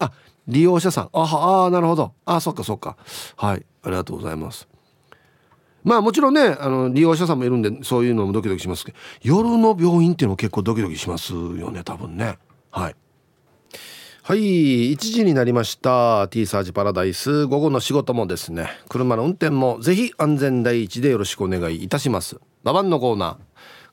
[0.00, 0.10] あ
[0.48, 1.10] 利用者さん。
[1.12, 2.12] ああなるほど。
[2.24, 2.96] あそっかそっか。
[3.36, 3.64] はい。
[3.84, 4.66] ありがとうございます。
[5.88, 12.38] まあもちろんねあの利用者さんもいるんでそういうのもドキドキしますけど夜の病院っていうのも結構ドキドキしますよね多分ね。
[12.70, 12.96] はい。
[14.22, 16.28] はい1時になりました。
[16.28, 17.46] T サージパラダイス。
[17.46, 22.38] 午後の仕事もですね車の運転もぜひ安全第一でよろしくお願いいたします。
[22.64, 23.36] ババンのコーナー。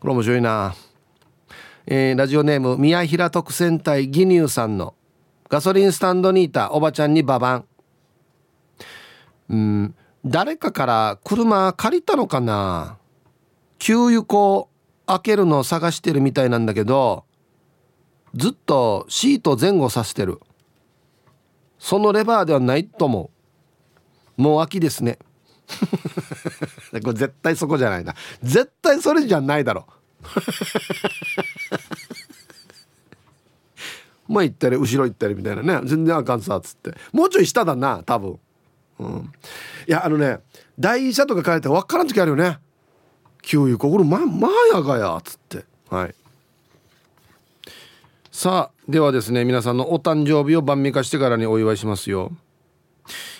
[0.01, 0.75] これ面白いな。
[1.88, 4.95] えー、ラジオネーム宮平特選隊ギニューさんの
[5.47, 7.65] ガソリンスタンドにいたおばちゃんにババン
[9.49, 9.95] うん。
[10.26, 12.98] 誰かから車借りたのかな？
[13.78, 14.70] 給油口
[15.06, 17.26] 開けるのを探してるみたいなんだけど
[18.34, 20.40] ずっとシート前後させてる。
[21.78, 23.30] そのレバーではないと思
[24.38, 24.42] う。
[24.42, 25.20] もう秋ですね。
[27.04, 28.16] これ絶対そこじゃないな。
[28.42, 29.86] 絶対それじゃないだろ。
[34.28, 35.82] 前行ったり後ろ行ったりみたいなね。
[35.88, 36.96] 全然あかんさっつって。
[37.12, 38.40] もうちょい下だな多分
[38.99, 39.31] うん、
[39.88, 40.39] いやあのね
[40.79, 42.60] 台車とか変えて分からん時あるよね。
[43.41, 45.65] 給油ここままあやがやっつって。
[45.89, 46.15] はい。
[48.31, 52.31] さあではですね皆さんのお誕生日を晩味化してからにお祝いしますよ。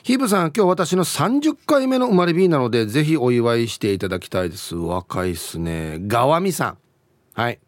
[0.04, 4.76] ヒブさん今日私の30回目の生まれ日なのでぜひお祝いしていただきたいです。
[4.76, 5.98] 若いっすね。
[6.06, 6.78] ガワミさん。
[7.34, 7.60] はい。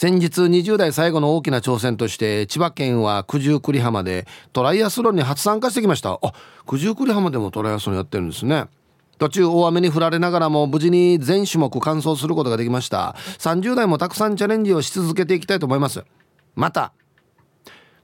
[0.00, 6.20] 先日20代最後の大きな挑戦として千葉県は九十九里浜でトライアスロンに初参加してきました。
[6.22, 6.32] あ
[6.68, 8.66] 九十九里浜でもトライアスロンやってるんですね。
[9.18, 13.16] 途中大雨に降られながらも無事に全種目完走することができました。
[13.38, 16.04] 30代もたくさんチャレンジをし続けていきたいと思います。
[16.54, 16.92] また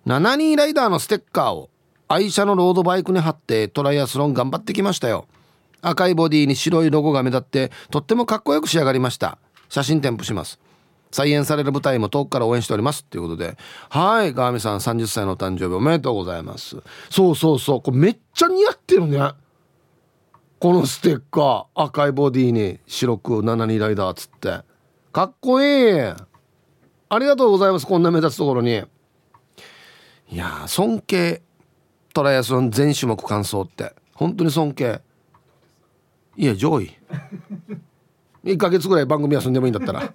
[0.04, 1.70] 7人ライダーのステッカーを
[2.08, 5.28] 愛車のロードバイクに貼ってトライアスロン頑張ってきましたよ。
[5.80, 9.38] 赤いボディに白いロゴが目立ってとってもかっこよく仕上がりました。
[9.68, 10.58] 写真添付します。
[11.14, 13.56] 再演される舞台も遠くから応援しておりますっていうことで。
[13.88, 16.78] はいガーミさん30歳の誕生日おめでとうございます。
[17.08, 19.30] そうそうそうこれめっちゃ似合ってるね。
[20.58, 24.62] このステッカー赤いボディに白く72ライダーっつって。
[25.12, 26.00] かっこいい。
[26.00, 26.16] あ
[27.20, 28.82] りがとうございますこんな目立つところに。
[30.32, 31.42] いや尊敬
[32.12, 33.94] トライアスロン全種目完走って。
[34.14, 35.00] 本当に尊敬。
[36.36, 36.90] いや上位。
[38.42, 40.12] 1ヶ月ぐらい番組休んでもいいんだったら。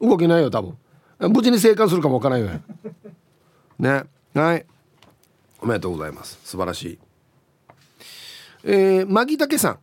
[0.00, 0.76] 動けないよ多分。
[1.20, 2.60] 無事に生還するかもわからないよ
[3.78, 4.04] ね。
[4.34, 4.66] はい。
[5.60, 6.38] おめでとうございます。
[6.44, 6.98] 素晴らしい。
[8.64, 9.78] えー、マギタケさん。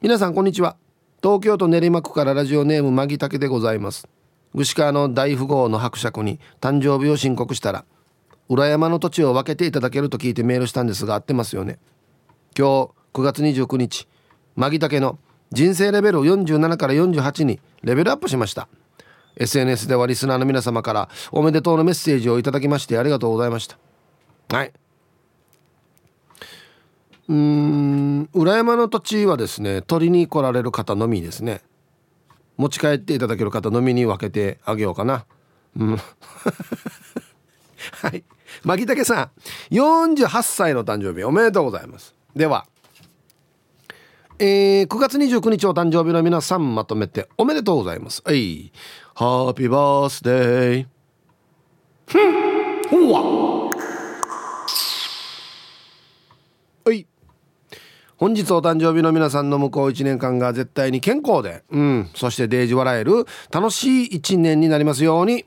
[0.00, 0.76] 皆さんこんにちは。
[1.22, 4.08] 東京都練馬区からラジオネームマギタケでございます。
[4.56, 7.84] 串川の大富豪の伯爵に誕生日を申告したら
[8.48, 11.78] 裏山の土地を分けていただけると聞いてメールしたんですが合ってますよね。
[12.58, 14.08] 今日9月29日
[14.56, 15.18] マギタケの
[15.52, 18.68] 人生レベル47から48にレベルアップしました。
[19.36, 23.78] SNS ではリスナーの皆様からおめでとうのメッセージをいただきましてありがとうございました。
[24.54, 24.72] はい。
[27.28, 31.62] うん裏山の土地はですね取りに来られる方のみですね。
[32.56, 35.24] 持ち帰っていただける方のみに分けてあげようかな。
[35.76, 35.96] うん。
[38.02, 38.24] はい。
[38.64, 39.30] 牧竹さ
[39.70, 42.14] ん48歳の誕生日おめでとうございます。
[42.34, 42.66] では
[44.42, 48.22] えー、9月29日お誕生日の皆さんまとめておめでとうございます。
[48.24, 48.72] はい。
[49.20, 50.86] ハッピーバースデー
[52.06, 53.70] ふんほわ
[56.86, 57.06] はい
[58.16, 65.44] 本日お誕生日の皆さんの向こう1年間が絶対に健康で、うん、そしてデージ笑える楽しい1年になりますように。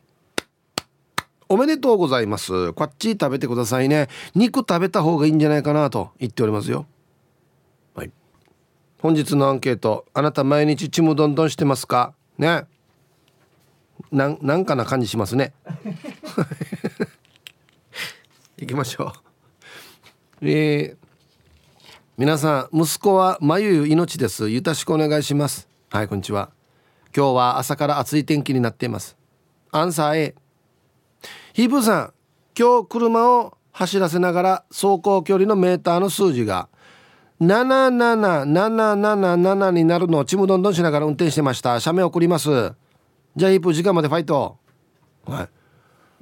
[1.50, 2.74] おめでとうございます。
[2.74, 4.08] こっち食べてくださいね。
[4.36, 6.86] 肉食べた方がいいんじゃないかなと言っておりますよ。
[7.96, 8.12] はい。
[9.00, 12.14] 本日のアンケート、あなた毎日ちむどんどんしてますか？
[12.38, 12.68] ね。
[14.14, 15.54] なん、なんかな感じしますね。
[18.58, 19.12] 行きましょ
[20.42, 20.48] う。
[20.48, 21.04] えー
[22.16, 24.52] 皆さん息子は眉命です。
[24.52, 25.68] よろしくお願いします。
[25.90, 26.52] はいこんにちは。
[27.16, 29.18] 今日は朝から暑い天気になっています。
[29.72, 30.36] アンサー A
[31.54, 32.14] ヒープさん
[32.56, 36.70] 今日車を走らせながら走行距離のメーターの数字が
[37.42, 41.80] 77777になるのをちむどんどんしながら運転してました。
[41.80, 42.76] 写メ送ります。
[43.36, 44.58] じゃあヒープ時間までファイト。
[45.26, 45.50] はい。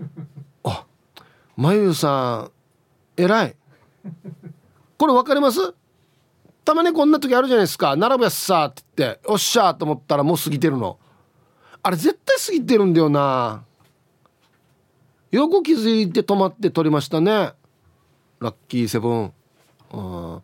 [0.64, 0.86] あ
[1.58, 2.50] まゆさ
[3.18, 3.56] ん偉い。
[4.98, 5.74] これ分かります？
[6.64, 7.96] たまにこんな時あるじゃないですか。
[7.96, 11.00] 並ぶやつさって言っておっしゃと思ったらもう過ぎてるの。
[11.84, 13.64] あれ絶対過ぎてるんだよな。
[15.32, 17.54] よく気づいて止まって撮りましたね。
[18.40, 19.34] ラッキーセブン。
[19.92, 20.42] あ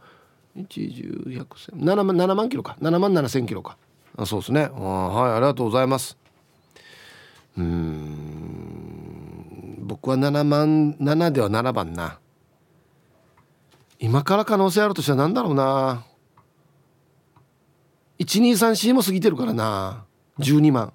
[0.56, 1.75] 一十百千。
[1.80, 2.77] 7万7万キロか。
[2.82, 3.77] 7万7千キロか。
[4.17, 4.71] あそうですね。
[4.73, 6.17] あはいありがとうございます
[7.57, 9.17] うん。
[9.81, 12.19] 僕は7万7では7番な。
[13.99, 16.05] 今から可能性あるとしたら何だろうな。
[18.19, 20.05] 123C も過ぎてるからな。
[20.39, 20.93] 12万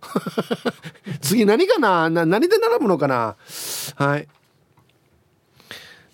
[1.20, 2.08] 次何かな？
[2.08, 3.36] な何で並ぶのかな？
[3.96, 4.28] はい。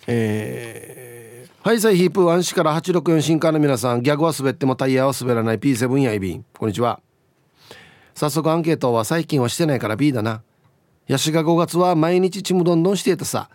[0.07, 4.01] えー、ハイサイヒープワンシから864新刊の皆さん。
[4.01, 5.59] ギャグは滑ってもタイヤは滑らない。
[5.59, 6.99] P7 やイビンこんにちは。
[8.15, 10.41] 早速アンケートは最近はしてないから B だな。
[11.07, 13.49] ヤシが5月は毎日ちむどんどんしていたさ。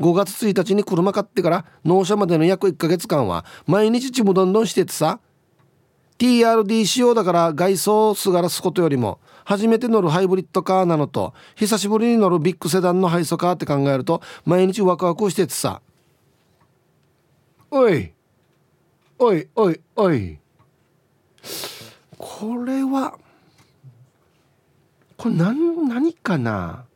[0.00, 5.20] 5月1日に車買ってから納車までの約1ヶ月間は毎日ちむどんどんしててさ。
[6.18, 15.80] TRD 仕様だから外装をすがらすことよりも初めて乗るハイブリッドカーなのと久しぶりに乗るビッグセダンのハイソカーって考えると毎日ワクワクしててさ。
[17.70, 18.12] おい。
[19.18, 20.38] おいおいおい。
[22.18, 23.16] これは
[25.20, 26.86] これ何何かな？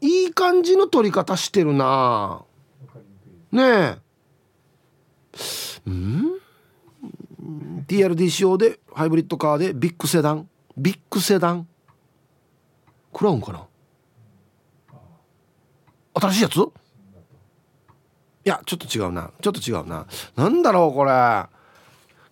[0.00, 2.42] いい感じの取り方してるな。
[3.52, 3.98] ねえ。
[5.86, 6.38] うん
[7.86, 10.48] ？TRD 仕様でハイブリッドカーでビッグセダン。
[10.78, 11.68] ビッグセダン。
[13.12, 13.66] クラウンかな？
[16.14, 16.56] 新しいやつ？
[16.56, 16.60] い
[18.44, 19.32] やちょっと違うな。
[19.42, 20.06] ちょっと違うな。
[20.34, 21.10] なんだろうこれ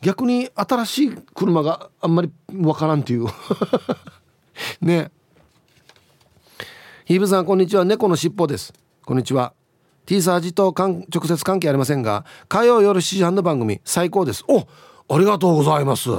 [0.00, 2.30] 逆に新しい車があんまり
[2.60, 3.26] わからんっていう。
[4.80, 5.10] ね。
[7.04, 7.84] ヒーブさんこんにちは。
[7.84, 8.72] 猫のしっぽです。
[9.04, 9.54] こんにちは。
[10.06, 14.44] T サージと直接関係ありませんが火曜夜7時半の番組最高です。
[14.48, 14.66] お
[15.08, 16.10] ありがとうございます。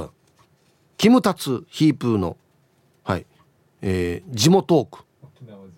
[0.96, 2.36] キムタツヒープーの
[3.04, 3.26] はい。
[3.80, 5.04] えー、地元トーク。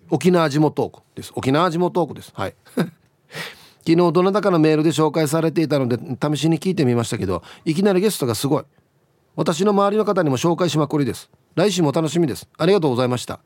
[0.09, 1.31] 沖縄地元トークです。
[1.35, 2.31] 沖縄地元トークです。
[2.35, 2.55] はい
[3.85, 8.63] 昨日どなたかのメールで紹介されていたので試しに聞いてみましたけどいきなりゲストがすごい。
[9.35, 11.29] 私の周りの方にも紹介しまくりです。
[11.55, 12.49] 来週も楽しみです。
[12.57, 13.39] ありがとうございました。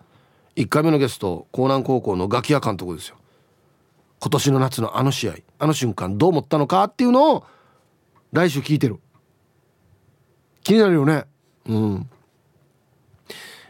[0.55, 3.17] 1回目のゲスト江南高校のガキヤ監督ですよ。
[4.19, 7.45] 今年の夏のあの試合あの瞬間どう思ったのかっていうのを
[8.31, 8.99] 来週聞いてる。
[10.63, 11.25] 気になるよね。
[11.67, 12.09] うん。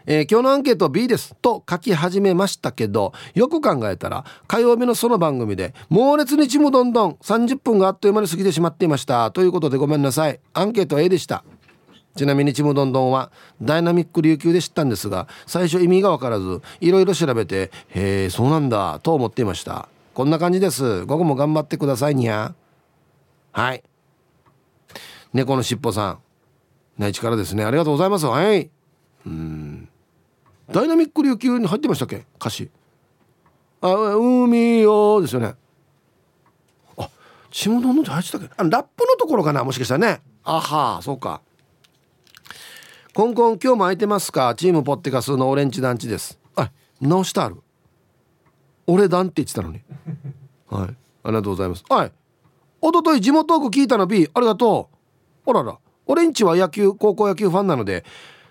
[0.08, 1.36] えー、今日のアンケート B です。
[1.42, 9.32] と書き始めましたけどよく考えたら火曜日のその番組で猛烈にちむどんどん30分があっという間に過ぎてしまっていました。
[9.32, 10.40] ということでごめんなさい。
[10.54, 11.44] アンケート A でした。
[12.16, 13.32] ちなみにちむどんどんは
[13.62, 19.90] ダイナミック琉球で知ったんですが最初意味が分からずいろいろ調べてへえそうなんだと思っていました。
[20.14, 21.04] こんな感じです。
[21.06, 22.56] 午後も頑張ってくださいにゃ。
[23.52, 23.84] はい。
[25.34, 26.20] 猫のしっぽさん。
[26.98, 27.66] 内地からですね。
[27.66, 28.26] ありがとうございます。
[28.26, 28.70] はい。
[29.26, 29.75] うん。
[30.70, 32.26] ダイナミック琉球に入ってましたっけ？
[32.38, 32.70] 歌詞。
[33.82, 35.54] あ海よですよね。
[36.98, 37.10] あ
[37.52, 38.50] ちむどんどんって入ってたっけ？
[38.58, 40.22] あラップのところかなもしかしたらね。
[40.44, 41.42] あはそうか。
[43.14, 44.56] コンコン今日も空いてますか？
[44.56, 46.40] チームポッテカスのオレンジ団地です。
[46.56, 47.58] あ直してある。
[48.88, 49.82] 俺団って言ってたのに。
[50.68, 50.90] はい。
[50.90, 51.84] ありがとうございます。
[51.90, 52.12] はい。
[52.82, 54.90] 一昨日地元区聞いたの B ありがと
[55.46, 55.50] う。
[55.50, 55.78] あらら。
[56.08, 58.04] 俺んちは野球高校野球ファンなので。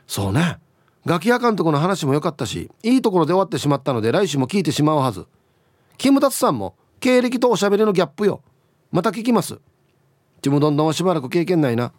[0.06, 0.58] そうね
[1.07, 5.26] ガキ屋監督の話も良かったしいいところで終わってしまったので来週も聞いてしまうはず。
[5.98, 8.42] キムタツさんも経歴とおしゃべりのギャップよ。
[8.90, 9.59] また聞きます。
[10.40, 11.92] ちむどんどんはしばらく経験ないな。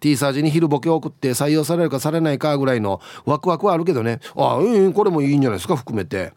[0.00, 4.20] T サージに昼ボケを送って採用されるかされないかぐらいのワクワクはあるけどね。
[4.36, 6.32] ああうんこれもいいんじゃないですか含めて。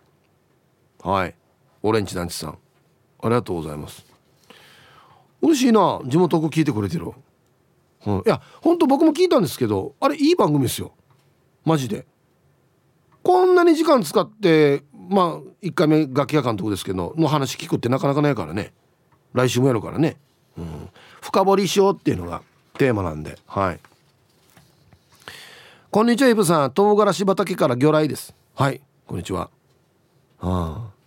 [1.04, 1.36] はい。
[1.84, 2.58] オレンジ団地さん。
[3.24, 4.06] ありがとうございます。
[5.42, 7.12] 嬉しいな地元く聞いてくれてる、
[8.06, 10.92] うん、いやほんと僕も聞いたんですけどあれいい番組ですよ。
[11.66, 12.06] マジで。
[13.24, 18.74] こんなに時間使ってまあ1回目楽器屋監督ですけどの話聞くってなかなかないからね。
[19.34, 20.18] 来週もやるからね、
[20.58, 20.90] うん、
[21.22, 22.42] 深掘りしようっていうのが
[22.78, 23.38] テーマなんで。
[23.46, 23.80] はい。
[25.90, 26.72] こんにちはイブさん。
[26.72, 28.34] 唐辛子畑から魚雷です。
[28.56, 28.82] はい。
[29.06, 29.50] こんにちは。
[30.40, 31.02] ああ。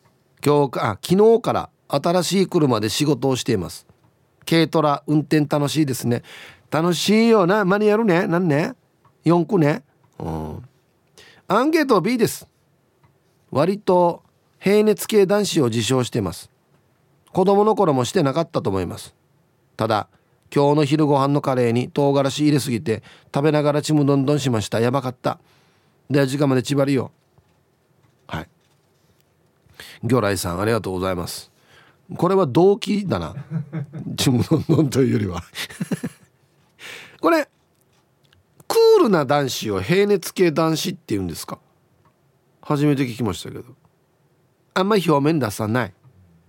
[0.45, 3.87] 今日あ昨日から新しい車で仕事をしています。
[4.47, 6.23] 軽トラ運転楽しいですね。
[6.71, 7.65] 楽しいよな。
[7.65, 8.75] マニュアルね何ね。
[9.25, 9.85] 4区ね。
[10.19, 10.69] うん。
[11.47, 12.49] アンケート B です。
[13.51, 14.23] 割と
[14.59, 16.51] 平熱系男子を自称しています。
[17.33, 19.15] 子供の頃もしてなかったと思います。
[19.77, 20.09] ただ
[20.55, 23.03] 今日の昼ご飯のカレーに唐辛子入れすぎて
[23.35, 24.81] 食べながらちむどんどんしました。
[24.81, 25.39] やばかった。
[26.09, 27.11] では時間まで縛りよ
[28.27, 28.49] はい。
[30.03, 31.51] 魚雷さんありがとうございます。
[32.17, 33.35] これは動機だな。
[34.17, 35.43] ちむどんどんというよりは。
[37.21, 37.49] これ
[38.75, 41.61] クールな男子を平熱系男子って言うんですか？
[42.61, 43.65] 初めて聞きましたけど。
[44.75, 45.95] あんまり表面出さない。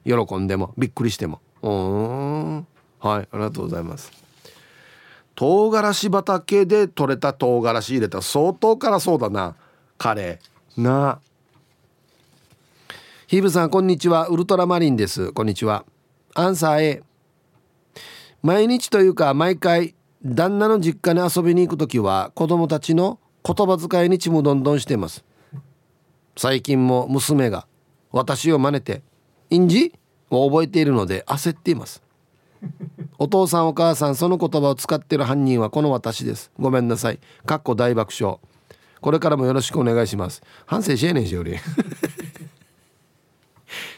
[0.05, 1.39] 喜んでもびっくりしても。
[1.61, 2.55] うん。
[2.57, 2.67] はい
[3.01, 4.11] ありがとうございます。
[5.35, 9.55] 唐辛子畑で採れた唐辛子入れた相当辛そうだな。
[9.99, 10.81] カレー。
[10.81, 11.19] な。
[13.27, 14.27] ヒブさんこんにちは。
[14.27, 15.31] ウルトラマリンです。
[15.31, 15.85] こんにちは。
[16.33, 17.03] アンサー A
[18.41, 19.94] 毎日というか毎回
[20.25, 25.23] 旦那の実家に遊びに行く時は子供たちの言葉遣いにちむどんどんしてます。
[26.35, 27.67] 最近も娘が
[28.11, 29.03] 私を真似て
[29.51, 29.93] 「印字?」
[30.31, 32.01] を覚えているので焦っています。
[33.19, 36.49] お父さんお母さんその言葉を使ってる犯人はこの私です。
[36.57, 37.19] ごめんなさい。
[37.45, 38.39] かっこ大爆笑。
[39.01, 40.41] これからもよろしくお願いします。
[40.65, 41.55] 反省しえねんしより。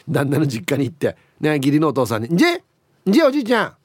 [0.06, 2.60] 旦那の実家に行ってね義理のお父さんに「んじん
[3.06, 3.77] じおじいちゃん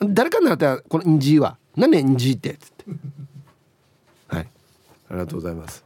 [0.00, 2.84] 誰かになったらこのんじは何ねんじって」っつって。
[4.28, 4.48] はい。
[5.10, 5.84] ありがとうございます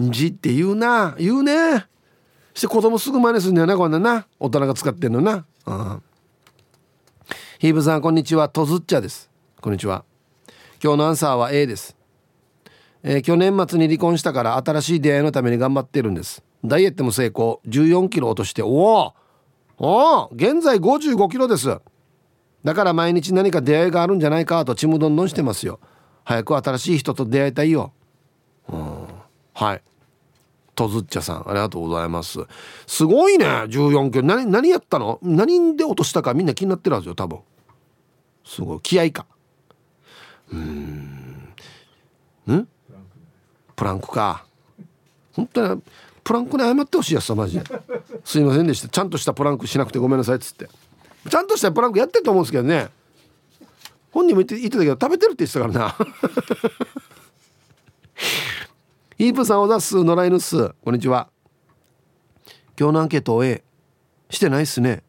[0.00, 1.86] んじって言うな言うね。
[2.54, 4.26] して子供すぐ真似するんだよなこんなな。
[4.38, 5.44] 大人が使ってんのな。
[5.66, 6.02] うん。
[7.58, 8.48] ヒーブさんこんにちは。
[8.48, 9.30] とずっちゃです。
[9.60, 10.04] こんにちは。
[10.82, 11.96] 今日のアンサーは A です、
[13.02, 16.42] えー、去年末に離婚したから新しい出会いのために頑張ってるんです。
[16.64, 17.60] ダイエットも成功。
[17.66, 18.62] 14キロ落として。
[18.62, 19.14] おお
[19.78, 21.68] おお現在55キロです。
[22.64, 25.80] だから毎日何か出会いがあるんじゃないかとちむどんどんしてますよ。
[26.24, 27.92] 早く新しい人と出会いたいよ。
[28.68, 29.06] うん。
[29.54, 29.82] はい。
[30.74, 32.40] とずっちゃさんありがとうございます。
[32.86, 35.18] すごいね14キロ何何やったの？
[35.22, 37.40] 何で落としたかみんな気になってるはずよ多分。
[38.44, 38.80] すごい。
[38.80, 39.26] 気合か。
[40.52, 41.54] うん。
[42.48, 42.68] ん？
[43.74, 44.44] プランクか。
[45.32, 45.82] 本当に
[46.24, 47.64] プランクに謝ってほしいやつさマジで。
[48.24, 48.88] すいませんでした。
[48.88, 50.68] ちゃんとしたプランクしなくてごめんなさいっつって。
[51.28, 52.88] ちゃんとしたプランクやってると思うんですけどね。
[54.10, 55.94] 本人も言って言ってたけど食べてるって言ってたからな。
[59.18, 60.70] イープさんおだす野良犬す。
[60.84, 61.28] こんにちは。
[62.78, 63.62] 今日のアンケートを A
[64.30, 65.02] してないっすね。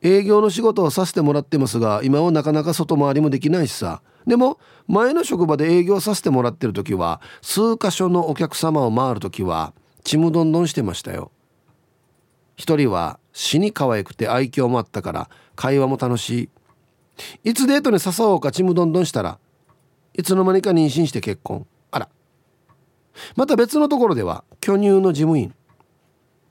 [0.00, 4.02] 営業の仕事をさせてもらってますが今はなかなか外回りもできないしさ。
[4.26, 9.72] でも前の職場で営業させてもらってる時は数箇所のお客様を回る時は
[10.04, 11.32] ちむどんどんしてましたよ。
[12.56, 16.50] 一人は死に可愛くて愛嬌もあったから会話も楽し
[17.44, 17.50] い。
[17.50, 19.38] いつデートに誘おうかちむどんどんしたら
[20.12, 21.64] いつの間にか妊娠して結婚。
[21.92, 22.08] あら。
[23.36, 25.54] また別のところでは巨乳の事務員。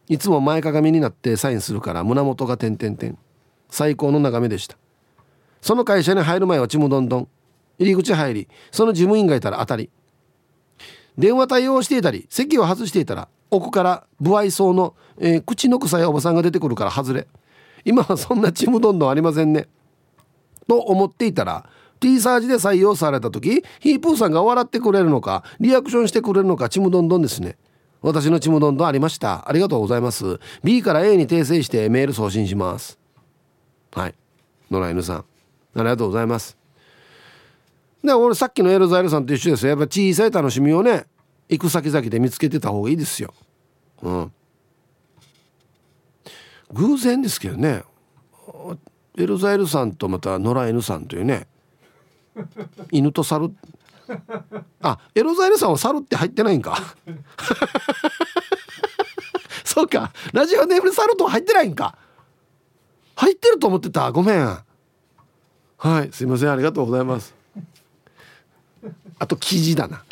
[0.08, 3.18] いつも前かがみになってサインするから胸元が点々点。
[3.70, 4.78] 最高の眺めでした。
[5.62, 7.28] その会社に入る前はちむどんどん。
[7.80, 9.90] 入り口入りその事務員がいたら当たり。
[11.18, 17.28] 電話対応していたり席を外していたら奥から不愛想の、えー、口の臭いおばさんが出てくるから外れ。
[17.86, 19.68] 今はそんなちむどんどんありませんね。
[20.68, 21.70] と思っていたら
[22.00, 27.58] T サージで採用された時ヒープーさんが笑ってくれるのかリアクションしてくれるのかちむどんどんですね。
[28.02, 29.50] 私のちむどんどんありました。
[29.50, 30.40] ありがとうございます。
[30.64, 33.00] B から A に訂正してメール送信します。
[33.92, 34.16] はい。
[34.70, 35.18] 野良犬さん。
[35.18, 35.24] あ
[35.78, 36.58] りがとうございます。
[38.04, 39.68] で俺さっきのエルザイルさんと一緒です。
[39.68, 41.06] やっぱ小さい楽しみをね
[41.50, 43.34] 行く先々で見つけてた方がいいですよ。
[44.02, 44.32] うん。
[46.74, 47.84] 偶然ですけどね。
[49.18, 51.48] エルザイルさんとまた野良犬さんというね。
[52.92, 53.52] 犬と猿。
[54.82, 56.78] あエロザイルさんは猿って入ってないんか。
[59.66, 60.14] そうか。
[60.34, 61.98] ラジオネーム猿と入ってないんか。
[63.16, 64.12] 入ってると思ってた。
[64.12, 64.58] ごめん。
[65.78, 66.10] はい。
[66.12, 66.52] すいません。
[66.52, 67.36] ありがとうございます。
[69.20, 70.04] あと記事だな。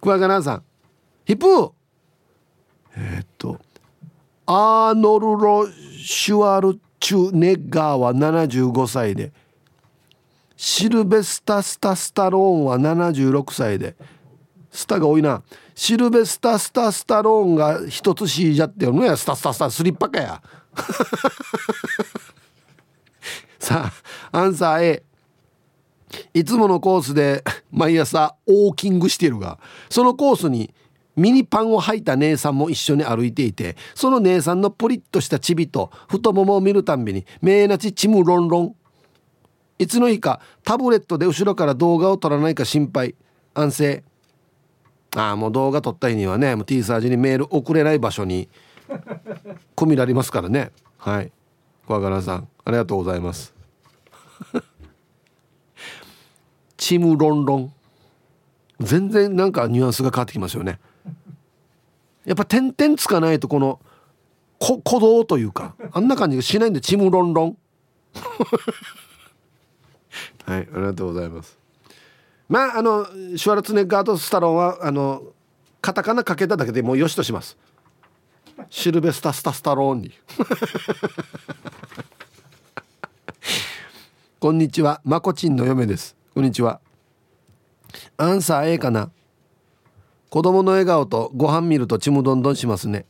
[0.00, 0.62] クワガナさん。
[1.24, 1.72] ヒップ
[2.96, 3.58] えー、っと
[4.46, 9.32] アーノルロ・シュワルチュネッガーは75歳で
[10.56, 13.96] シルベスタ・スタ・スタローンは76歳で
[14.70, 15.42] スタが多いな。
[15.74, 19.16] シルベスタ・スタ・スタローンが一つしいじゃってよのや。
[19.16, 20.42] スタスタスタスリッパかや。
[23.58, 23.92] さ
[24.32, 25.02] あアンサー A
[26.32, 29.58] いつものコースで 毎朝ウォーキングしてるが
[29.88, 30.72] そのコースに
[31.16, 38.74] ミニパンを履いた姉さんも一緒に歩いていてその姉さんのポリッとしたチビと太ももを見るたんびに「めえなちちむろんろん」
[39.78, 43.14] いつの日かタブレットで後ろから動画を撮らないか心配。
[43.54, 44.04] 安静。
[45.16, 48.48] ああもう動画撮った日にはねもう T サージにメール送れない場所に
[49.76, 50.70] 込みられますからね。
[50.98, 51.32] はい。
[51.86, 53.54] 小柄さんありがとうございます。
[56.84, 57.72] チムロンロン。
[58.78, 60.78] 全然なんかニュアンスが変わってきますよね。
[62.26, 63.80] やっぱ点々つかないとこの
[64.58, 67.56] こ鼓動というかあんな感じがしないんでチムロンロン。
[70.44, 71.58] はいありがとうございます。
[72.50, 75.22] まああのシュワルツネッガーとスタロンはあの
[75.80, 77.56] カタカナかけただけでもうよしとします。
[78.68, 80.12] シルベスタ・スタ・スタローンに。
[84.38, 86.14] こんにちはまこちんの嫁です。
[86.34, 86.80] こんにちは。
[88.16, 89.12] アンサー A かな。
[90.30, 93.06] 子供の笑顔とご飯見るとちむどんどんしますね。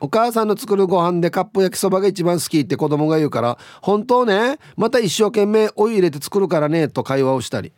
[0.00, 4.58] お母さんの作るご飯でカップ焼きそばが一番好きって子供が言うから本当ね。
[4.76, 6.88] また一生懸命お湯入れて作るからね。
[6.88, 7.72] と会話をしたり。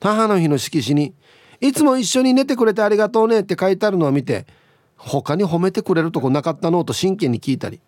[0.00, 1.14] 母の日の色紙に
[1.62, 3.40] いつも一緒に寝てくれてありがとうね。
[3.40, 4.44] って書いてあるのを見て
[4.98, 6.84] 他に褒めてくれるとこなかったの？
[6.84, 7.80] と真剣に聞いたり。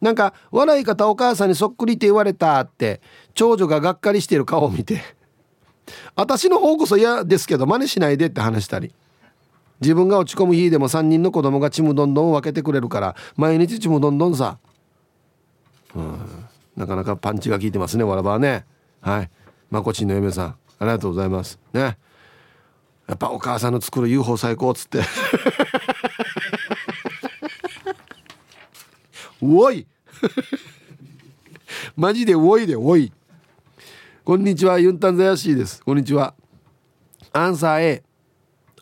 [0.00, 3.00] なんか笑い方お母さんにそっくりって言われたって
[3.34, 5.02] 長女ががっかりしてる顔を見て
[6.14, 8.92] 私の方こそ嫌ですけど真似しないでって話したり
[9.80, 14.58] 自分が落ち込む日でも3人の子供がちむどんどんを分けてくれるから毎日ちむどんどんさ。
[15.94, 16.18] うん。
[16.76, 18.64] なかなかパンチが効いてますねわらばはね。
[19.00, 19.30] はい。
[19.70, 21.58] まこちんの嫁さんありがとうございます。
[21.72, 21.98] ね。
[23.06, 25.00] やっぱお母さんの作る UFO 最高っつって。
[29.42, 29.86] おい
[31.96, 33.12] マジでおいでおい
[34.24, 35.80] こんにちはユンタンザヤシーです。
[35.84, 36.34] こんにちは。
[37.32, 38.02] アンサー A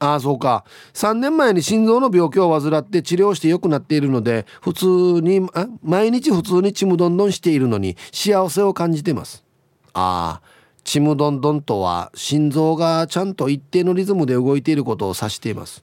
[0.01, 0.65] ああそうか。
[0.95, 4.87] 3年前に心臓の病気を患って治療して良くなっているので普通
[5.21, 9.45] にあ毎日普通にちむどんどんしているのに幸せを感じてます。
[9.93, 10.49] ああ
[10.83, 15.83] ちむどんどんとは心臓がちゃんと一定のリズムで動いていることを指しています。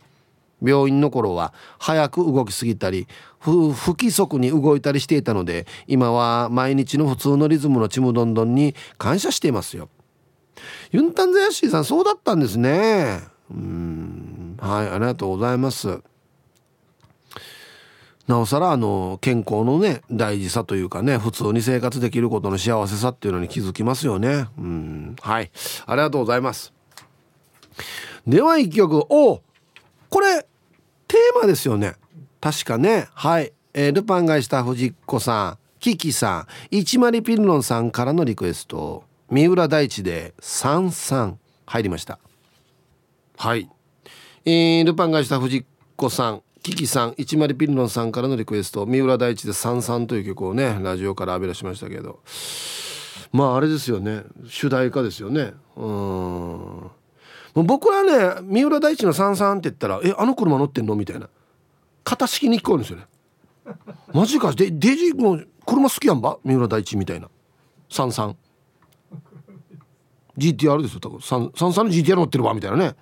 [0.62, 3.08] 病院の頃は早く動きすぎたり
[3.40, 9.90] 不規則に動いたりしていたので今は毎日の普通のリズムのちむどんどんに感謝していますよ。
[10.92, 13.22] ユンタンザヤシーさんそうだったんですね。
[13.50, 14.58] うん。
[14.60, 16.02] はいありがとうございます。
[18.28, 24.48] なおさらあの健康のね大事さというかね普通に生活できることの幸せさっていうのに気づきますよね。
[24.58, 25.16] うん。
[25.22, 25.52] はい
[25.86, 26.74] ありがとうございます。
[28.28, 29.04] では一曲。
[29.10, 29.42] お
[30.10, 30.46] これ。
[31.12, 31.96] テーマですよね。
[32.40, 33.10] 確かね。
[33.14, 36.48] はい、えー、ルパンがした藤子さんキキさん。
[36.70, 39.04] 一丸ピルロンさんからのリクエスト。
[39.30, 42.18] 三浦大知で「さんさん」入りました。
[43.38, 43.70] はい、
[44.46, 45.66] えー、ルパンがした藤
[45.98, 48.86] 子さんキキさん一丸ピルノンさんからのリクエスト。
[48.86, 52.20] 三浦大知で「さんさん」という曲をねラジオから浴び出しましたけど。
[53.34, 54.24] まああれですよね。
[54.48, 55.54] 主題歌ですよね。
[55.76, 56.92] うん。
[57.54, 61.30] 僕はね三浦大知の「さんさん」って言ったら「えあの車乗ってんの?」みたいな。
[62.04, 63.06] 型式に聞こえるんですよね。
[64.14, 64.52] マジか。
[64.54, 66.40] でデジも車好きやんば？
[66.44, 67.30] 三浦大知みたいな。
[67.90, 68.36] さんさん
[70.38, 71.22] GTR ですよ多分。
[71.22, 72.96] さんさんの GTR 乗ってるわみたいなね。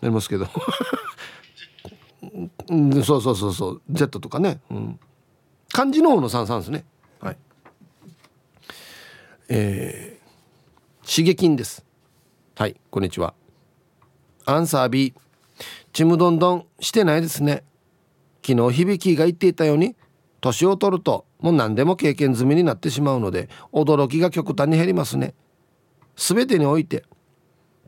[0.00, 0.46] なりますけど。
[2.68, 3.52] うん、そうそうそう。
[3.52, 5.00] そう Z とかね、うん、
[5.72, 6.84] 漢字の方の三三ですね。
[7.20, 7.36] はい。
[9.48, 11.84] えー、刺激です。
[12.54, 13.34] はいこんにちは
[14.46, 15.14] アンサー B
[15.92, 17.64] ちむどんどんしてないですね。
[18.44, 19.94] 昨日響きが言っていたように
[20.40, 25.34] 年を取るともう何でも経験済みになってしまうので驚きが極端に減りますね。
[26.16, 27.04] 全てにおいて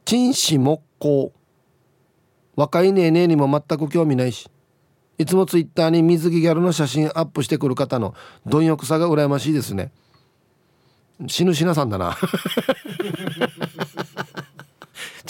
[0.04, 1.32] 陳氏木工。
[2.56, 4.48] 若いねえねえにも全く興味ないし
[5.18, 8.14] いつもツイッターに水着ギャルの写真アップしてくる方の
[8.46, 9.92] 貪欲さが羨ましいですね。
[11.28, 12.16] 死ぬしなさんだな。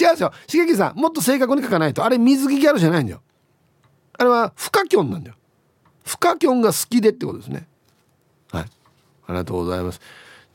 [0.01, 0.33] 違うんですよ。
[0.47, 2.05] 茂樹さんもっと正確に書かないと。
[2.05, 3.23] あれ水着ギャルじゃないんだよ。
[4.19, 5.37] あれはフカキョンなんだよ。
[6.05, 7.67] フカキョンが好きでってことですね。
[8.51, 8.65] はい。
[9.27, 10.01] ありがとうございます。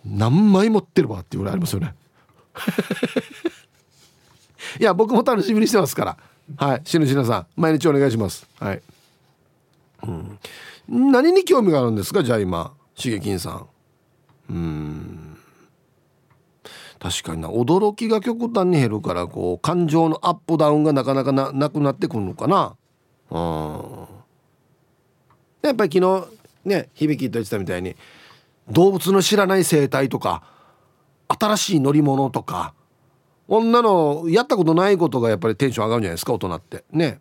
[0.05, 1.95] 何枚持ってるわっていうぐらいありますよね。
[4.79, 6.17] いや僕も楽しみにしてますから。
[6.57, 6.81] はい。
[6.85, 8.47] しぬしなさん毎日お願いします。
[8.59, 8.81] はい。
[10.03, 10.39] うん。
[11.11, 13.67] 何に興味があるんですかじゃあ今しげきんさん。
[14.49, 15.28] うん。
[16.99, 17.49] 確かにな。
[17.49, 22.75] 驚きが極端に減るからこう感情のアップダウンがなかなかななくなってくるのかな。
[23.31, 24.07] うん。
[25.61, 26.27] やっぱり昨日
[26.65, 27.95] ね響と言ってたみたいに
[28.69, 30.43] 動物の知らない生態とか
[31.27, 32.73] 新しい乗り物とか
[33.47, 36.83] 女のやったことないことがやっぱりテンション上がるんじゃないですか大人って。
[36.91, 37.19] ね。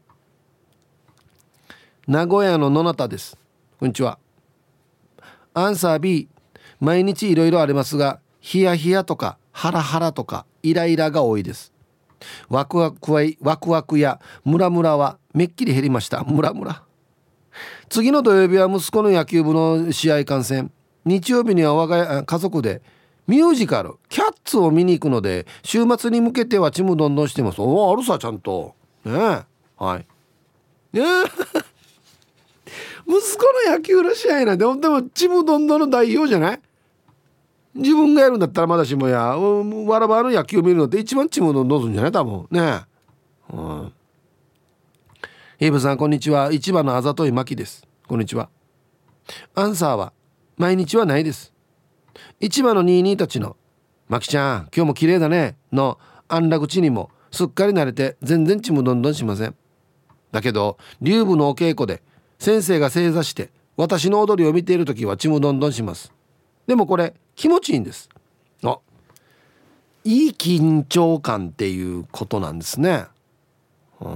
[2.06, 3.38] 名古屋の野中です。
[3.78, 4.18] こんにちは。
[5.54, 6.28] アンサー B
[6.80, 11.72] 毎日いろいろありますがヒヤヒヤとかハラハラとかイライラが多いです。
[12.48, 16.22] ワクワクはワクワクやムラムラはめっきり減りました。
[16.22, 16.84] ムラムラ。
[17.88, 20.70] 次の土曜日は息子の野球部の試合観戦。
[21.04, 22.82] 日曜日には我が家族で
[23.26, 27.60] ミュージカル「キャッツ」を見に行くので週末に向けてはちむどんどんしてます。
[27.60, 28.76] おおあるさちゃんと。
[29.04, 29.42] ねえ。
[29.76, 30.06] はい。
[30.92, 31.02] ね
[33.08, 36.60] 息子の野球の試合なんてでもちむどんどんの代表じゃない？
[37.74, 42.46] 自分がやるんだったらまだしもやわらばの野球を見るのって一番チームのどすんじゃない多分。
[42.50, 42.82] ね。
[43.52, 43.92] えうん。
[45.60, 46.52] イブさんこんにちは。
[46.52, 47.86] 市場のあざといまきです。
[48.06, 48.48] こんにちは。
[49.54, 50.12] アンサーは
[50.56, 51.52] 毎日はないです。
[52.40, 53.56] 市場のニーニーたちの
[54.08, 55.98] 「まきちゃん今日も綺麗だね」の
[56.28, 59.54] 安楽地にもすっかり慣れて全然ちむどんどんしません。
[60.32, 62.02] だけど竜部のお稽古で
[62.38, 66.12] 先生が正座して私の踊りを見ている時はちむどんどんします。
[66.66, 68.08] でもこれ気持ちいいんです。
[68.64, 68.80] あ
[70.02, 73.04] いい緊張感っていうことなんですね、
[74.00, 74.12] うん、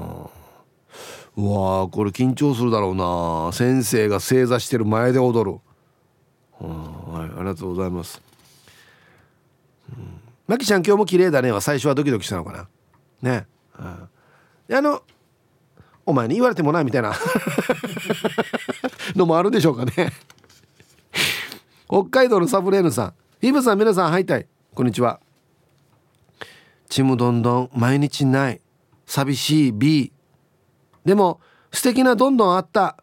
[1.37, 3.53] うわこれ緊張するだろうな。
[3.53, 5.61] 先生が正座してる前で踊る、
[6.61, 8.21] うん、はい、ありがとうございます、
[9.97, 11.53] うん、マキちゃん今日も綺麗だね。
[11.53, 12.69] は最初はドキドキしたのかな。
[13.23, 13.47] ね、
[13.79, 15.01] うん、あの
[16.05, 17.15] お前に言われてもないみたいな。
[19.15, 20.13] のもあるでしょうかね。
[21.93, 23.15] 北海道のサブレーヌさん。
[23.43, 24.47] ヒブさん皆さんはいたい。
[24.75, 25.21] こんにちは。
[26.89, 28.63] ちむどんどん毎日ない。
[29.05, 30.11] 寂しい B
[31.05, 31.39] でも
[31.71, 32.97] 素敵などんどんあった。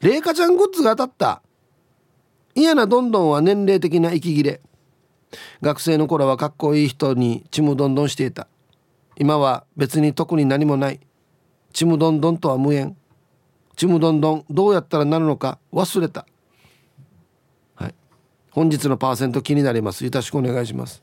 [0.00, 1.42] 麗華ちゃんグッズが当たった。
[2.56, 4.60] 嫌などんどんは年齢的な息切れ。
[5.62, 8.48] 学生の頃はかっこいい人にちむどんどんしていた。
[9.18, 10.98] 今は別に特に何もない。
[11.72, 12.96] ちむどんどんとは無縁。
[13.76, 16.26] ちむどんどんどうやったらなるのか忘れた。
[18.50, 20.04] 本日のパーセント気になります。
[20.04, 21.02] よろしくお願いします。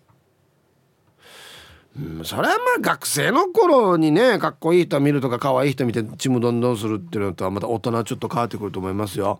[1.97, 9.39] うん、それはまあ学生の頃にねかっこいい人見るとか可愛い人見てちむどんどんするっていうのとはまた大人はちょっと変わってくると思いますよ。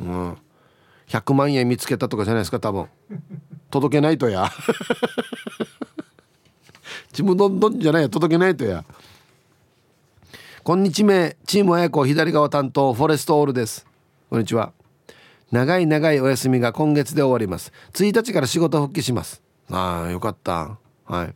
[0.00, 0.36] うん、
[1.08, 2.86] 100万円見つけたとかじゃないですか多分。
[3.70, 4.50] 届けないとや。
[7.12, 8.84] ちむどんどんじゃないや届けないとや。
[10.62, 13.86] こんにちはチームあやこ左側担当フォレストオールです。
[14.30, 14.72] こんにちは。
[15.54, 17.72] 長い長いお休みが今月で終わります。
[17.92, 19.40] 1日から仕事復帰します。
[19.70, 20.78] ああよかった。
[21.04, 21.34] はい。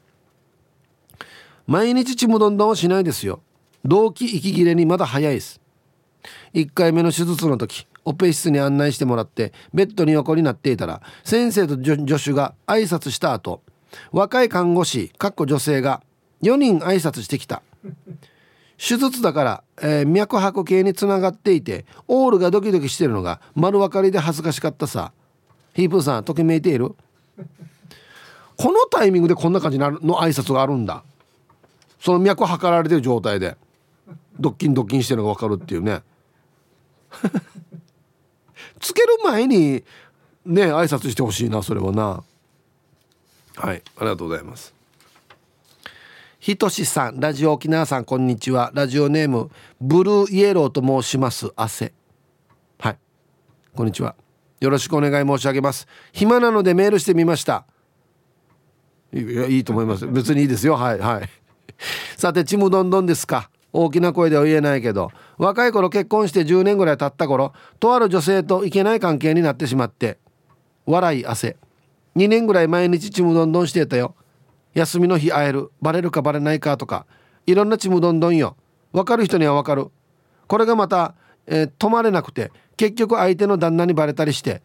[1.69, 3.41] 毎日ちむどんどんはしないですよ。
[3.85, 5.61] 動機息切れにまだ早いです。
[6.53, 13.63] 1回目の手術の時オペ室に案内してもらってベッドに横になっていたら先生と助手が挨拶した後
[14.11, 16.03] 若い看護師かっこ女性が
[16.43, 17.63] 4人挨拶してきた。
[18.79, 25.13] 手術だから、えー、脈拍系につながっていてオールがドキドキしてるのが丸分かりで恥ずかしかったさ。
[25.75, 26.95] ヒープーさんときめいている？
[28.57, 31.03] このタイミングでこんな感じの挨拶があるんだ。
[32.01, 33.57] その脈測られてる状態で
[34.39, 36.03] ドッキンドッキンしてるのが分かるっていうね。
[38.81, 39.83] つける前に
[40.47, 42.23] ね挨拶してほしいなそれはな。
[43.57, 44.73] はいありがとうございます。
[46.49, 48.71] ひとしさんラジオ沖縄さんこんにちは。
[48.73, 49.51] ラジオネーム
[49.83, 51.93] ブルーイエローと申します汗
[52.79, 52.99] はい。
[53.77, 54.17] こんにちは。
[54.59, 55.87] よろしくお願い申し上げます。
[56.11, 57.67] 暇なのでメールしてみました。
[59.13, 60.07] いやいいと思います。
[60.07, 60.77] 別にいいですよ。
[60.77, 61.29] はいはい。
[62.17, 63.51] さてちむどんどんですか。
[63.75, 70.17] 大きな声では言えないけど若い頃結婚して10年ぐらい経った頃とある女性といけない関係になってしまって
[70.87, 71.59] 笑い汗
[72.17, 74.15] 2年ぐらい毎日ちむどんどんしてたよ。
[74.75, 77.07] 休みの日会えるバレるかバレないかとか
[77.47, 78.57] いろんなちむどんどんよ。
[78.93, 79.89] 分かる人には分かる。
[80.47, 81.15] これがまた、
[81.47, 84.63] えー、止まれなくて結局相手の旦那にバレたりして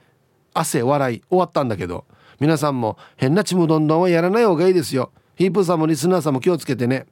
[0.53, 2.05] 汗笑い終わったんだけど
[2.39, 5.11] 皆さんも変なちむどんどんはやらない方がいいですよ。
[5.35, 7.05] ヒープさんもリスナーさんも気をつけてね。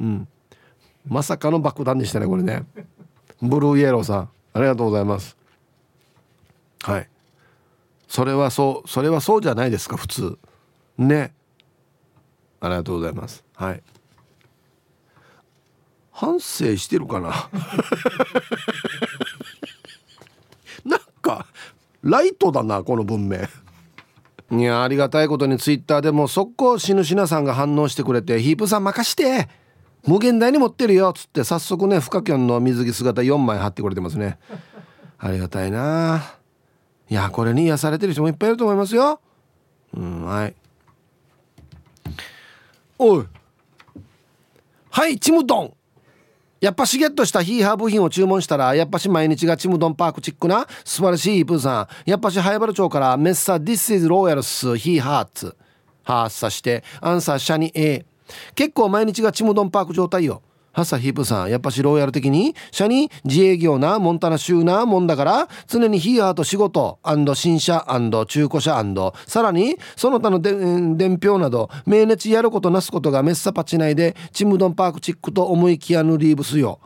[0.00, 0.28] うん。
[1.08, 2.64] まさかの爆弾でしたねこれね。
[3.40, 4.30] ブルーイエローさん。
[4.52, 5.36] ありがとうございます。
[6.82, 7.08] はい。
[8.08, 10.38] それはそうそれはそうじゃないですか普通。
[10.98, 11.32] ね。
[12.66, 13.44] ありがとうございます。
[13.54, 13.82] はい。
[16.10, 17.50] 反省してるかな？
[20.84, 21.46] なんか
[22.02, 23.38] ライトだなこの文明。
[24.58, 29.48] いやありがたいことにツイッターでも速攻死ぬしなさんが反応してくれて「ヒープさん任して
[30.06, 34.38] 無限大に持ってるよ」っつって早速ねフカキョンの水着姿4枚貼ってくれてますね。
[35.18, 36.22] ありがたいな。
[37.10, 39.20] いやこれに癒されてる人もいっぱいいると思いますよ。
[39.96, 40.54] うんはい
[42.98, 43.24] おい。
[44.90, 45.74] はいちむどん。
[46.60, 52.10] やっぱしゲットしたヒーハー部品を注文したらやっぱし毎日がちむどんパークチックな素晴らしいプーさん。
[52.10, 55.56] やっぱし早原町からメッサ This is Royals ヒーハーツ。
[56.02, 58.06] 発さしてアンサーシャニ A
[58.54, 60.42] 結構毎日がちむどんパーク状態よ。
[60.76, 66.98] ハッサヒープさんやっぱしローヤル的に社に自営業なモンタナ州なもんだから常にヒーハーと仕事
[67.34, 67.86] 新車
[68.28, 68.84] 中古車
[69.26, 76.78] さらにその他の伝票など命熱やることなすことがメッサパチ内でチムドンパークチックと思いきやぬリーブスよ。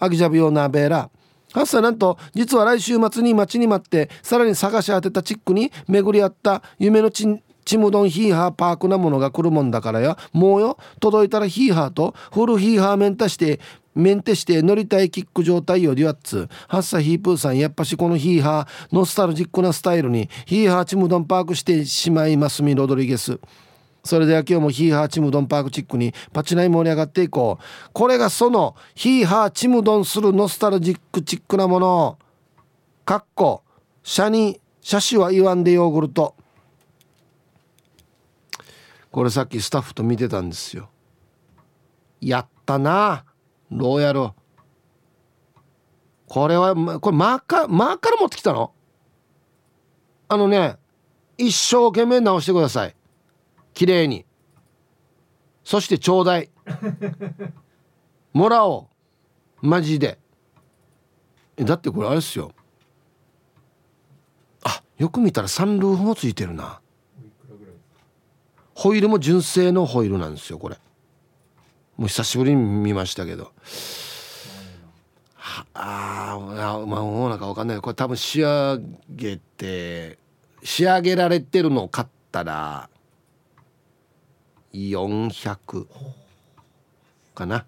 [0.00, 1.08] アギジャビオナベーラ
[1.52, 7.28] ハッサなんと実は来週末に待ちに待ってさらに探し当てたチックに巡り合った夢のち
[7.66, 10.78] ちむどんヒーハーパークなものが来るもんだからやもうよ。
[11.00, 13.60] 届いたらヒーハーとフルヒーハーメンタして
[13.94, 16.48] メンテして乗りたいキック状態よりはっつ。
[16.68, 23.40] ハッサヒープーさんやっぱしこのヒーハーノスタルジックなスタイルにヒーハーチムドンパークしてしまいますみロドリゲス。
[24.04, 27.90] それでは今日もヒーハーチムドンパークチックにパチナイ盛り上がっていこう。
[27.92, 32.18] これがそのヒーハーチムドンするノスタルジックチックなもの。
[33.04, 33.62] かっこ
[34.04, 36.36] シャにシャシは言わんでヨーグルト。
[39.16, 40.90] これさっきスタッフと見てたんですよ。
[42.20, 43.24] やったな
[43.70, 44.28] ローヤル。
[46.28, 48.74] これはこれマーカーマーカー持ってきたの？
[50.28, 50.76] あのね
[51.38, 52.94] 一生懸命直してください。
[53.72, 54.26] 綺麗に。
[55.64, 56.50] そしてちょうだい
[58.34, 58.90] もらお
[59.62, 59.66] う。
[59.66, 60.18] マジで。
[61.56, 62.52] だってこれあれですよ。
[64.62, 66.82] あよく見たらサンルーフもついてるな。
[68.76, 70.76] ホイールも純正のホイールなんですよこれ。
[71.96, 73.52] もう久しぶりに見ましたけど。
[75.72, 76.38] ああ
[76.86, 77.80] まあもうなんか分かんない。
[77.80, 80.18] これ多分仕上げて
[80.62, 82.90] 仕上げられてるのを買ったら
[84.74, 85.86] 400
[87.34, 87.64] かな。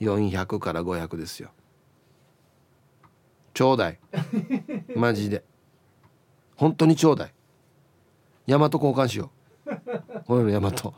[0.00, 1.50] 400から500ですよ。
[3.54, 4.00] ちょうだい。
[4.96, 5.44] マジで。
[6.56, 7.32] 本当にちょうだい。
[8.46, 9.30] 大和交換しよ
[9.66, 9.70] う
[10.26, 10.92] これの大和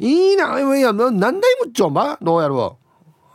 [0.00, 2.78] いいないや何台もっちょんばどうやろ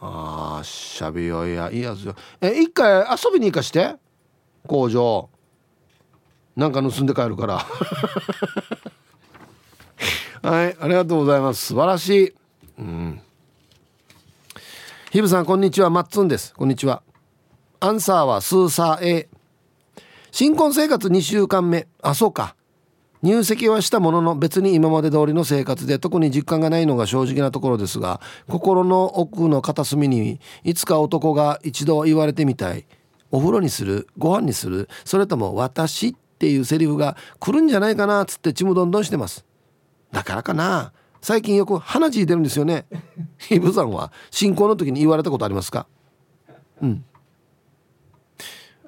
[0.01, 3.95] うああしゃべよいやいいやつよえ一回遊びに行かして
[4.67, 5.29] 工場
[6.55, 7.65] なんか盗んで帰るから
[10.41, 12.33] はいありがとうございます素晴らしい
[12.79, 13.21] うん
[15.11, 17.01] ヒブさんこんにちはマッツンですこんにちは
[17.79, 19.29] アンサーはスーサー A
[20.35, 21.87] 新婚生活2週間目。
[22.01, 22.55] あそうか。
[23.21, 32.85] 入籍はしたものの別に今まで通りの生活で特に実感がないのが正直なところですが心の奥の片隅にいつか男が一度言われてみたい。
[33.29, 39.45] お風呂にするご飯にするそれとも私っていうセリフが来るんじゃないかなっつってちむどんどんしてます。
[40.11, 40.93] だからかな。
[41.21, 42.87] 最近よく鼻血出るんですよね。
[43.51, 45.85] イブさんは新婚の時に言われたことありますか？
[46.81, 47.05] うん。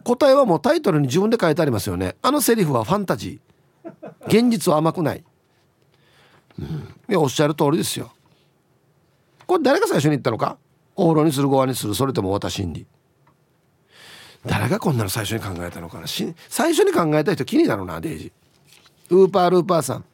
[0.05, 2.15] 答えはもうタイトルに自分で書いてありますよね。
[2.21, 4.27] あのセリフはファンタジー。
[4.27, 5.23] 現実は甘くない、
[6.59, 8.13] うん、いおっしゃる通りですよ。
[9.45, 10.57] これ誰が最初に言ったのか？
[10.95, 11.93] お風呂にするご飯にする。
[11.93, 12.85] それとも私に。
[14.45, 16.05] 誰がこんなの最初に考えたのかな。
[16.07, 18.33] 最初に考えた人気になるなデイジ
[19.09, 20.05] ウーパールーパーさん。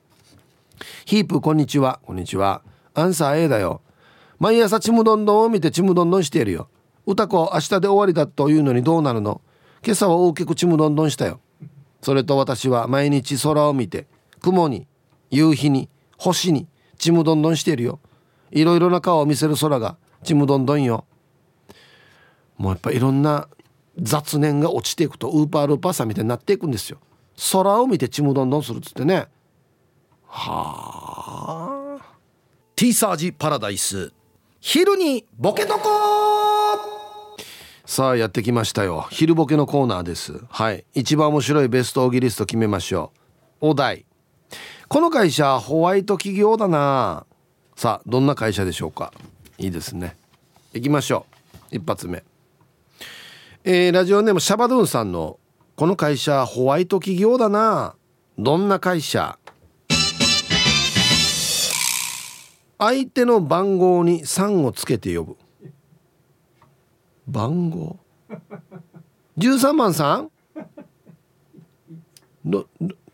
[1.05, 1.99] ヒープこんにちは。
[2.05, 2.61] こんにちは。
[2.93, 3.81] アンサー A だよ。
[4.39, 6.69] 毎朝ちむどんどんを見てちむどんどんしているよ。
[7.05, 9.41] 歌子明日で終わりだというのにどうなるの？
[9.83, 11.39] 今朝は大きくちむどんどんしたよ。
[12.01, 14.07] それと私は毎日空を見て
[14.39, 14.87] 雲に
[15.31, 16.67] 夕日に星に
[16.97, 17.99] ちむどんどんしているよ。
[18.51, 21.05] いろいろな顔を見せる空がちむどんどんよ。
[22.57, 23.47] もうやっぱいろんな
[23.97, 26.99] 雑念が落ちていくとウーパールーパーさんみたいになっていくんですよ。
[27.51, 29.27] 空を見てちむどんどんするっつってね。
[30.27, 32.15] はあ。
[32.75, 34.13] T サージパラダイス。
[34.59, 36.20] 昼にボケとこ
[37.91, 39.05] さあやってきましたよ。
[39.11, 40.39] 昼ボケのコーナーです。
[40.49, 40.85] はい。
[40.93, 43.11] 一番面白いベストオギリスト決めましょ
[43.59, 43.71] う。
[43.71, 44.05] お題。
[44.87, 47.25] この会社ホワイト企業だな。
[47.75, 49.11] さあどんな会社でしょうか。
[49.57, 50.15] いいですね。
[50.71, 51.25] 行きましょ
[51.73, 51.75] う。
[51.75, 52.23] 一発目。
[53.65, 55.37] えー、ラジオネームシャバドゥンさんの
[55.75, 57.95] この会社ホワイト企業だな。
[58.37, 59.37] どんな会社。
[62.77, 65.37] 相手の番号に3をつけて呼ぶ。
[67.31, 67.97] 番号。
[69.37, 70.29] 13番さん？
[72.45, 72.67] ど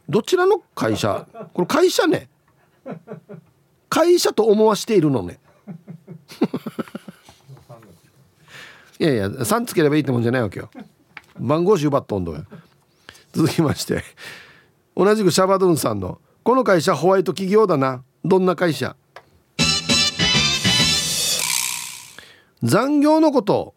[0.10, 1.28] どちらの会社？
[1.54, 2.30] これ会社ね。
[3.90, 5.40] 会社と思わしているのね。
[9.00, 10.72] いやいや3つければいいってもんじゃないわけよ。
[11.40, 12.36] 番号集奪っとんど
[13.34, 14.04] 続きまして。
[14.96, 18.04] 同じくシャバドゥンさんの「この会社ホワイト企業だな。
[18.26, 18.96] どんな会社?」
[22.64, 23.76] 残業のことを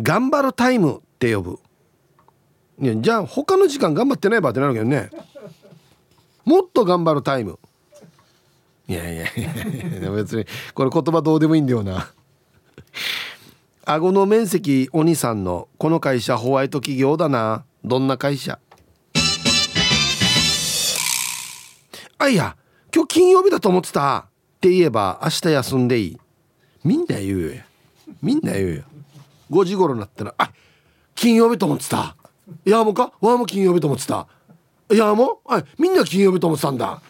[0.00, 1.58] 頑張るタイムって呼ぶ。
[2.80, 5.10] いやじゃあ他の時間頑張ってないばってなるけどね。
[6.44, 7.58] もっと頑張るタイム。
[8.86, 12.10] いやいやいや別にこれ言葉どうでもいいんだよな。
[13.84, 17.64] 顎の面積お兄さんのこの会社ホワイト企業だな。
[17.84, 18.58] どんな会社？
[22.18, 22.56] あいや
[22.94, 24.26] 今日金曜日だと思ってた。
[24.56, 26.18] って言えば明日休んでいい。
[26.84, 27.62] みんな言うよ。
[28.22, 28.82] みんな言うよ。
[29.50, 30.52] 5時頃になったら「あ
[31.14, 32.16] 金曜日と思ってた」
[32.64, 33.12] 「いやもうか？
[33.20, 34.26] わも金曜日と思ってた」
[34.92, 35.40] 「いやも？
[35.44, 37.00] うあみんな金曜日と思ってたんだ」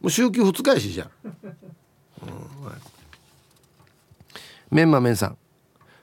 [0.00, 2.74] もう週休2日やしじゃん、うんはい、
[4.70, 5.36] メンマメンさん。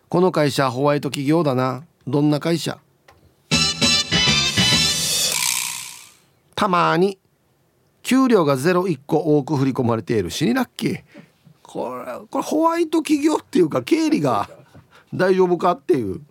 [0.09, 1.83] この会社ホワイト企業だな。
[2.05, 2.77] どんな会社？
[6.55, 7.17] たまに。
[8.03, 10.29] 給料がゼロ1個多く振り込まれている。
[10.29, 11.03] 死にラッキー。
[11.61, 14.49] これこれホワイト企業っていうか経理が
[15.13, 16.21] 大丈夫かっていう。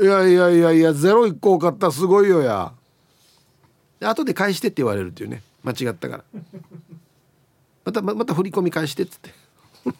[0.00, 2.72] いやいやいやいやゼロ1個多かったらすごいよや。
[4.00, 5.42] 後で返してって言われるっていうね。
[5.62, 6.24] 間違ったから。
[7.84, 9.30] またまた振り込み返してっつって。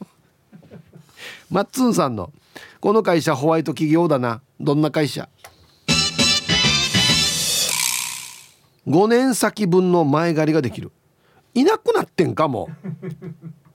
[1.50, 2.32] マッツンさんの
[2.80, 4.40] 「この会社ホワイト企業だな。
[4.60, 5.28] どんな会社?」
[8.86, 10.92] 5年先分の前借りができる。
[11.54, 12.68] いなくなってんかも。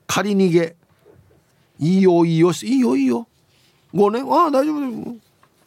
[0.06, 0.76] 借り逃げ。
[1.80, 2.52] いいよいいよ。
[2.52, 3.26] いいよいいよ。
[3.94, 5.16] 5年ああ大丈夫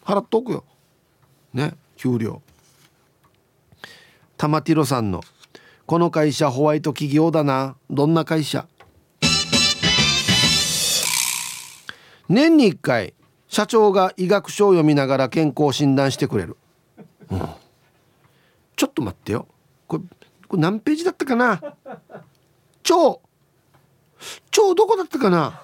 [0.05, 0.63] 払っとくよ。
[1.53, 2.41] ね給料。
[4.37, 5.21] 玉ティロさんの
[5.87, 7.75] 「この会社ホワイト企業だな。
[7.89, 8.67] どんな会社?」
[12.29, 13.15] 年に1回
[13.47, 16.57] 社長が医学書を読みながら健康診断してくれる、
[17.29, 17.39] うん、
[18.75, 19.47] ちょっと待ってよ。
[19.87, 20.03] これ
[20.47, 21.75] これ何ページだったかな？
[22.83, 23.19] 超
[24.51, 25.61] 超どこだったかな。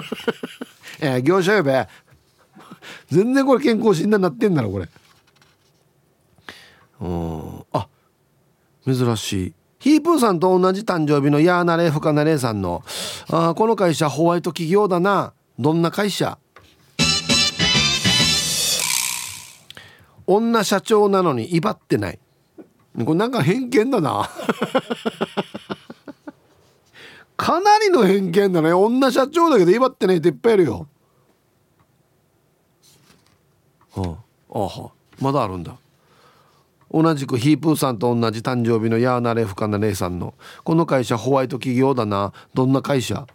[1.00, 1.88] えー、業者呼べ。
[3.10, 4.88] 全然これ健康診断なってんだろこれ。
[7.00, 7.64] うん。
[7.72, 7.88] あ
[8.84, 9.54] 珍しい。
[9.78, 12.84] ヒープーさんと同じ誕生日のヤーナレーフカナレーさんの
[13.30, 15.32] あこの会社ホワイト企業だな。
[15.58, 16.38] どんな会社？
[20.26, 22.18] 女社長なのに威張ってない。
[23.04, 24.30] これなんか偏見だな。
[27.40, 28.70] かなりの偏見だね。
[28.70, 30.86] 女社長だけど威張ってないっていっぱいいるよ。
[33.92, 34.18] は
[34.50, 35.74] あ、ああまだあるんだ。
[36.92, 40.34] 同じくヒープーさんと同じ誕生日のヤーナレフカナレイさんの。
[40.64, 42.34] この会社ホワイト企業だな。
[42.52, 43.26] どんな会社？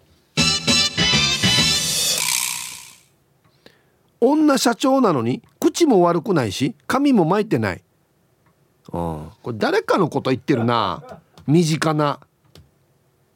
[4.22, 7.82] 女社長なのに口も悪くないし髪も巻いてない。
[8.92, 9.32] あ。
[9.42, 11.02] これ誰かのこと言ってるな。
[11.48, 12.20] 身近な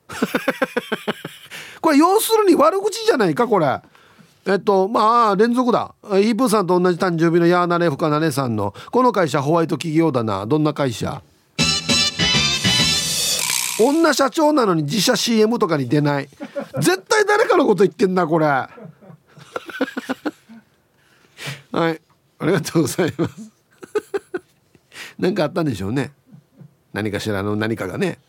[1.82, 3.80] これ要するに悪口じゃないかこれ。
[4.46, 5.94] えっとまあ連続だ。
[6.04, 10.46] ヒープーさんと同じ誕生日のヤーナレフカナネさんのこの会社ホワイト企業だな。
[10.46, 11.22] どんな会社？
[13.80, 16.28] 女社長なのに自社 CM とかに出ない。
[16.80, 18.46] 絶対誰かのこと言ってんなこれ。
[21.72, 22.02] はい。
[22.40, 23.52] ありがとうございます。
[25.18, 26.12] 何かあったんでしょうね。
[26.92, 28.20] 何かしらの何かがね。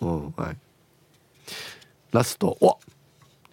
[0.00, 0.56] うんはい。
[2.12, 2.58] ラスト。
[2.60, 2.78] お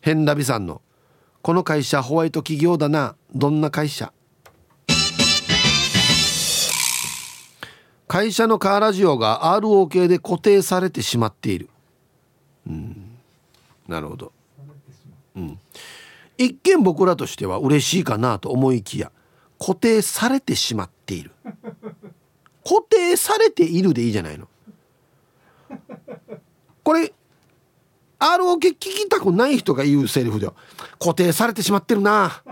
[0.02, 0.82] 変ラビさんの
[1.42, 3.16] 「この会社ホワイト企業だな。
[3.34, 4.12] どんな会社?」
[8.08, 11.70] 会社のカーラジオが ROK で固定されてしまっている。
[12.68, 13.18] うん。
[13.88, 14.32] なるほど、
[15.36, 15.60] うん、
[16.38, 19.12] 一見僕らとしては嬉しいかなと思いきや
[19.58, 21.32] 固定されてしまっている。
[22.64, 24.48] 固定されているでいいじゃないの。
[26.84, 27.14] これ
[28.20, 30.54] ROK 聞きたくない人が言うセリフでは
[31.00, 32.44] 固定されてしまってるな。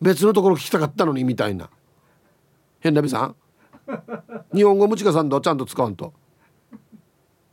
[0.00, 1.68] 別のところ聞きたかったのにみたいな。
[2.80, 3.36] 変なびさん
[4.54, 6.12] 日本語ムチカさんとちゃんと使わんと。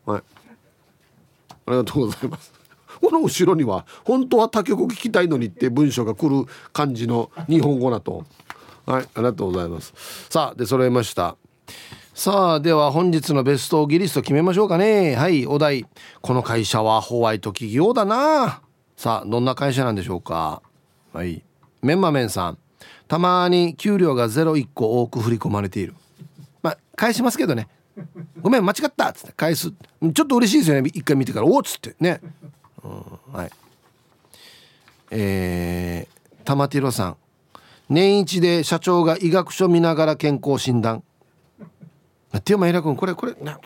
[0.06, 0.24] はい。
[1.68, 2.54] ありがとうございます。
[3.00, 8.26] この後ろには本当は他局聞きたいのにって文章が来る感じの日本語だと。
[8.86, 9.04] はい。
[9.04, 9.94] ありがとうございます。
[10.30, 11.36] さあで揃えました。
[12.20, 15.16] さあでは本日のベストギリスト決めましょうかね。
[15.16, 15.86] はいお題。
[16.20, 18.62] この会社はホワイト企業だな。
[18.98, 20.62] さあどんな会社なんでしょうか。
[21.14, 21.46] はい。
[21.82, 22.58] メンマメンさん。
[23.08, 25.94] たまに給料がゼロ1個多く振り込まれている。
[26.62, 27.70] まあ返しますけどね。
[28.42, 29.32] ごめん間違ったっつって。
[29.32, 29.72] 返す。
[29.72, 30.90] ちょっと嬉しいですよね。
[30.94, 31.46] 一回見てから。
[31.46, 31.96] おっつって。
[32.02, 32.20] ね、
[32.84, 33.52] うん、はい。
[35.12, 37.18] えー、玉ティロさん。
[37.88, 41.02] 年一で社長が医学書見ながら健康診断。
[42.38, 43.60] ってよマイラ君これこれな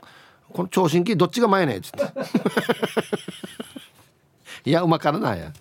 [0.51, 2.03] この聴診器どっちが前ねっつって。
[4.69, 5.51] いやうまからないや。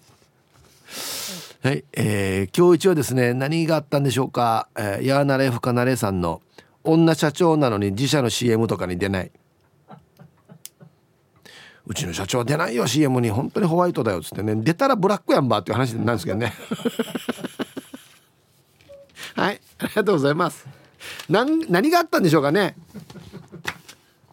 [1.62, 6.42] はい、えー、今日一はですね何があったんでしょうか、えー、やーなれふかなれさんの
[6.84, 9.30] 女社長なのに自社の CM とかに出ない。
[11.84, 13.30] うちの社長は出ないよ CM に。
[13.30, 14.54] 本当にホワイトだよっつってね。
[14.56, 16.52] 出たらブラックやんばっていう話なんですけどね。
[19.34, 20.81] はいありがとうございます
[21.28, 22.76] 何何があったんでしょうかね。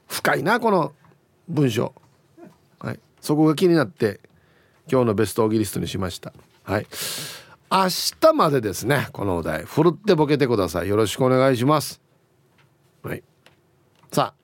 [0.08, 0.94] 深いなこの
[1.48, 1.94] 文章。
[2.80, 3.00] はい。
[3.22, 4.20] そこが気になって
[4.92, 6.34] 今日のベストオギリストにしました。
[6.64, 6.88] はい。
[7.72, 7.88] 明
[8.20, 9.64] 日までですねこのお題。
[9.64, 10.90] ふるってボケてください。
[10.90, 12.02] よろしくお願いします。
[13.04, 13.24] はい。
[14.12, 14.40] さあ。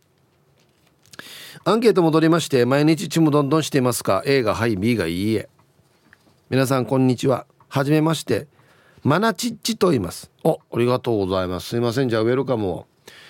[1.67, 5.49] アンケート戻りまして毎日ちむどんどんしていますか？A がはい B がいいえ。
[6.51, 7.47] 皆さんこんにちは。
[7.69, 8.47] はじめまして。
[9.06, 10.32] マナチッチと言います。
[10.43, 10.53] お。
[10.53, 11.70] ありがとうございます。
[11.70, 12.10] すいません。
[12.10, 12.88] じゃあウェルカムを。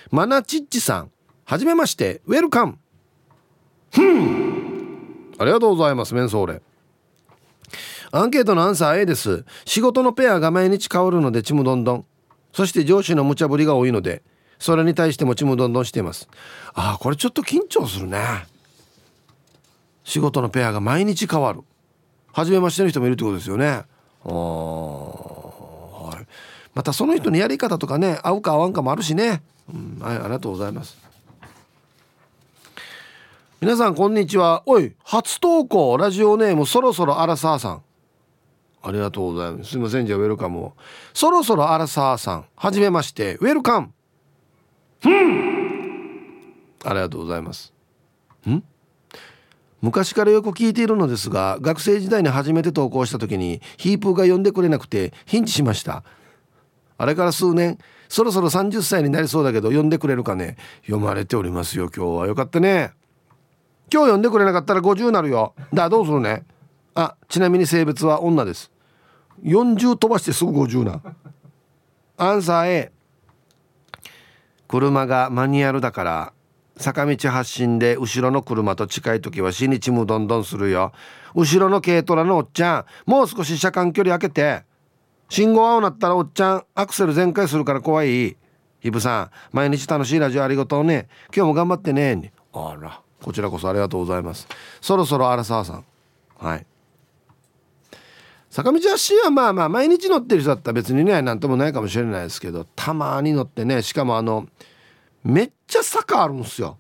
[0.10, 1.12] マナチッチさん
[1.44, 2.22] はじめまして。
[2.28, 2.78] ウェルカム。
[3.92, 5.34] ふん。
[5.38, 6.62] ありがとうございますメンソーレ。
[8.14, 9.44] アンケートのアンサー A です。
[9.66, 12.06] 仕事のペアが毎日変わるのでちむどんどん。
[12.54, 14.24] そして上司の無茶ぶりが多いので
[14.60, 16.30] それに対してもちむどんどんしています。
[16.74, 18.48] ああこれちょっと緊張するね。
[20.06, 21.64] 仕事のペアが毎日変わる。
[22.32, 23.66] 初めましての人もいるってことですよね。
[23.68, 23.86] あ
[24.24, 25.45] あはい
[26.76, 29.42] またその人のやり方とかね合うか合わんかもあるしね、
[29.74, 30.98] うん、はいありがとうございます
[33.62, 37.82] 皆さんこんにちはおい初投稿ラジオネームそろそろアラサーさん
[38.88, 39.72] ありがとうございます。
[39.72, 40.06] すいません。
[40.06, 40.74] じゃあ、ウェルカムを。
[41.12, 43.92] そろそろアラサーさん、はじめまして、ウェルカム。
[45.06, 46.54] うん。
[46.84, 47.74] ありがとうございます。
[48.48, 48.64] ん？
[49.82, 56.04] 昔からよく聞いているのですが、学生時代に初めて投稿した時に、ヒープーが呼んでくれなくて、ヒンチしました。
[56.98, 57.78] あれから数年、
[58.08, 60.58] そろそろ30歳になりそうだけど、呼んでくれるかね。
[60.84, 62.28] 読まれておりますよ、今日は。
[62.28, 62.94] よかったね。
[63.92, 65.54] 今日呼んでくれなかったら50なるよ。
[65.74, 66.44] だ、どうするね。
[66.94, 68.72] あ、ちなみに性別は女です。
[69.44, 71.02] 40飛ばしてすぐ50な
[72.18, 72.92] アンサー A
[74.68, 76.34] 車がマニュアルだから
[76.78, 80.94] 坂道発進で後ろの車と近い時は死にちむどんどんするよ
[81.34, 84.64] 後ろの軽トラのおっちゃんもう少し車間距離開けて
[85.30, 88.38] 信号青なったらおっちゃんアクセル全開するから怖い。
[88.80, 91.08] ヒブさん毎日楽しいラジオありがとうね。
[91.36, 92.32] 今日も頑張ってね。
[92.54, 94.48] あらこちらこそありがとうございます。
[94.80, 95.86] そろそろ荒沢さん。
[96.38, 96.66] はい。
[98.52, 104.48] 坂道足はまあまあ毎日乗ってる人だったら別にね何ともないかもしれないですけどたまに乗ってねしかもあの
[105.24, 106.78] めっちゃ坂あるんですよ。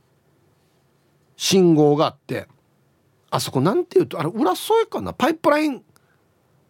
[1.36, 2.48] 信号があって。
[3.32, 5.12] あそこなんていうとあれ浦添えかな？
[5.12, 5.84] パイプライン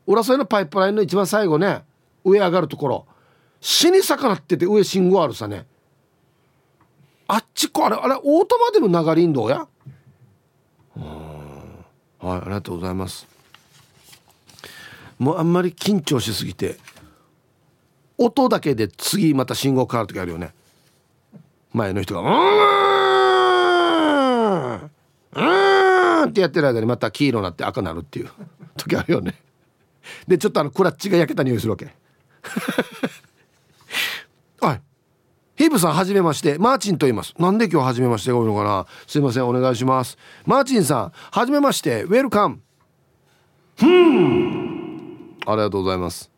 [0.08, 1.84] 浦添のパイプラインの一番最後ね
[2.24, 3.06] 上上がるところ。
[3.62, 5.66] 死に逆らってて上信号あるさね。
[7.28, 9.68] あっちこあれあれオートマでの流れ林道や？
[12.20, 13.26] はいありがとうございます。
[15.18, 16.78] もうあんまり緊張しすぎて
[18.18, 20.53] 音だけで次また信号変わる時あるよね。
[21.74, 22.24] 前の人が「う
[26.28, 26.30] ん!
[26.30, 28.30] ってやってる間にまた黄色になって赤になるっていう
[28.78, 29.36] 時あるよね。
[30.28, 31.86] でちょっとあのクラッチが焼けた匂いするわけ。
[34.62, 34.82] はい
[35.56, 36.58] ヒープさんはじめまして。
[36.58, 37.34] マーチンと言います。
[37.39, 38.86] なんで今日はじめましてが多いのかな？
[39.08, 40.18] すいませんお願いします。
[40.45, 42.03] マーチンさんはじめまして。
[42.03, 42.60] ウェルカム
[43.78, 45.38] ふん。
[45.45, 46.30] ありがとうございます。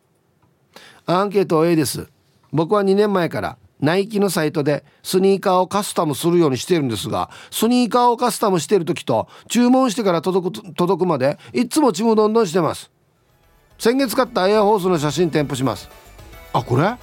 [1.06, 2.08] アンケート A です。
[2.52, 12.90] 僕は2年前からナイキのサイトでスニーカーをカスタムするようにしてるんですがスニーカーをカスタムしてる時と注文してから届く届くまでいつもちむどんどんしてます。
[13.78, 15.88] 先月買ったエアホースの写真添付します。
[16.52, 16.94] あこれ？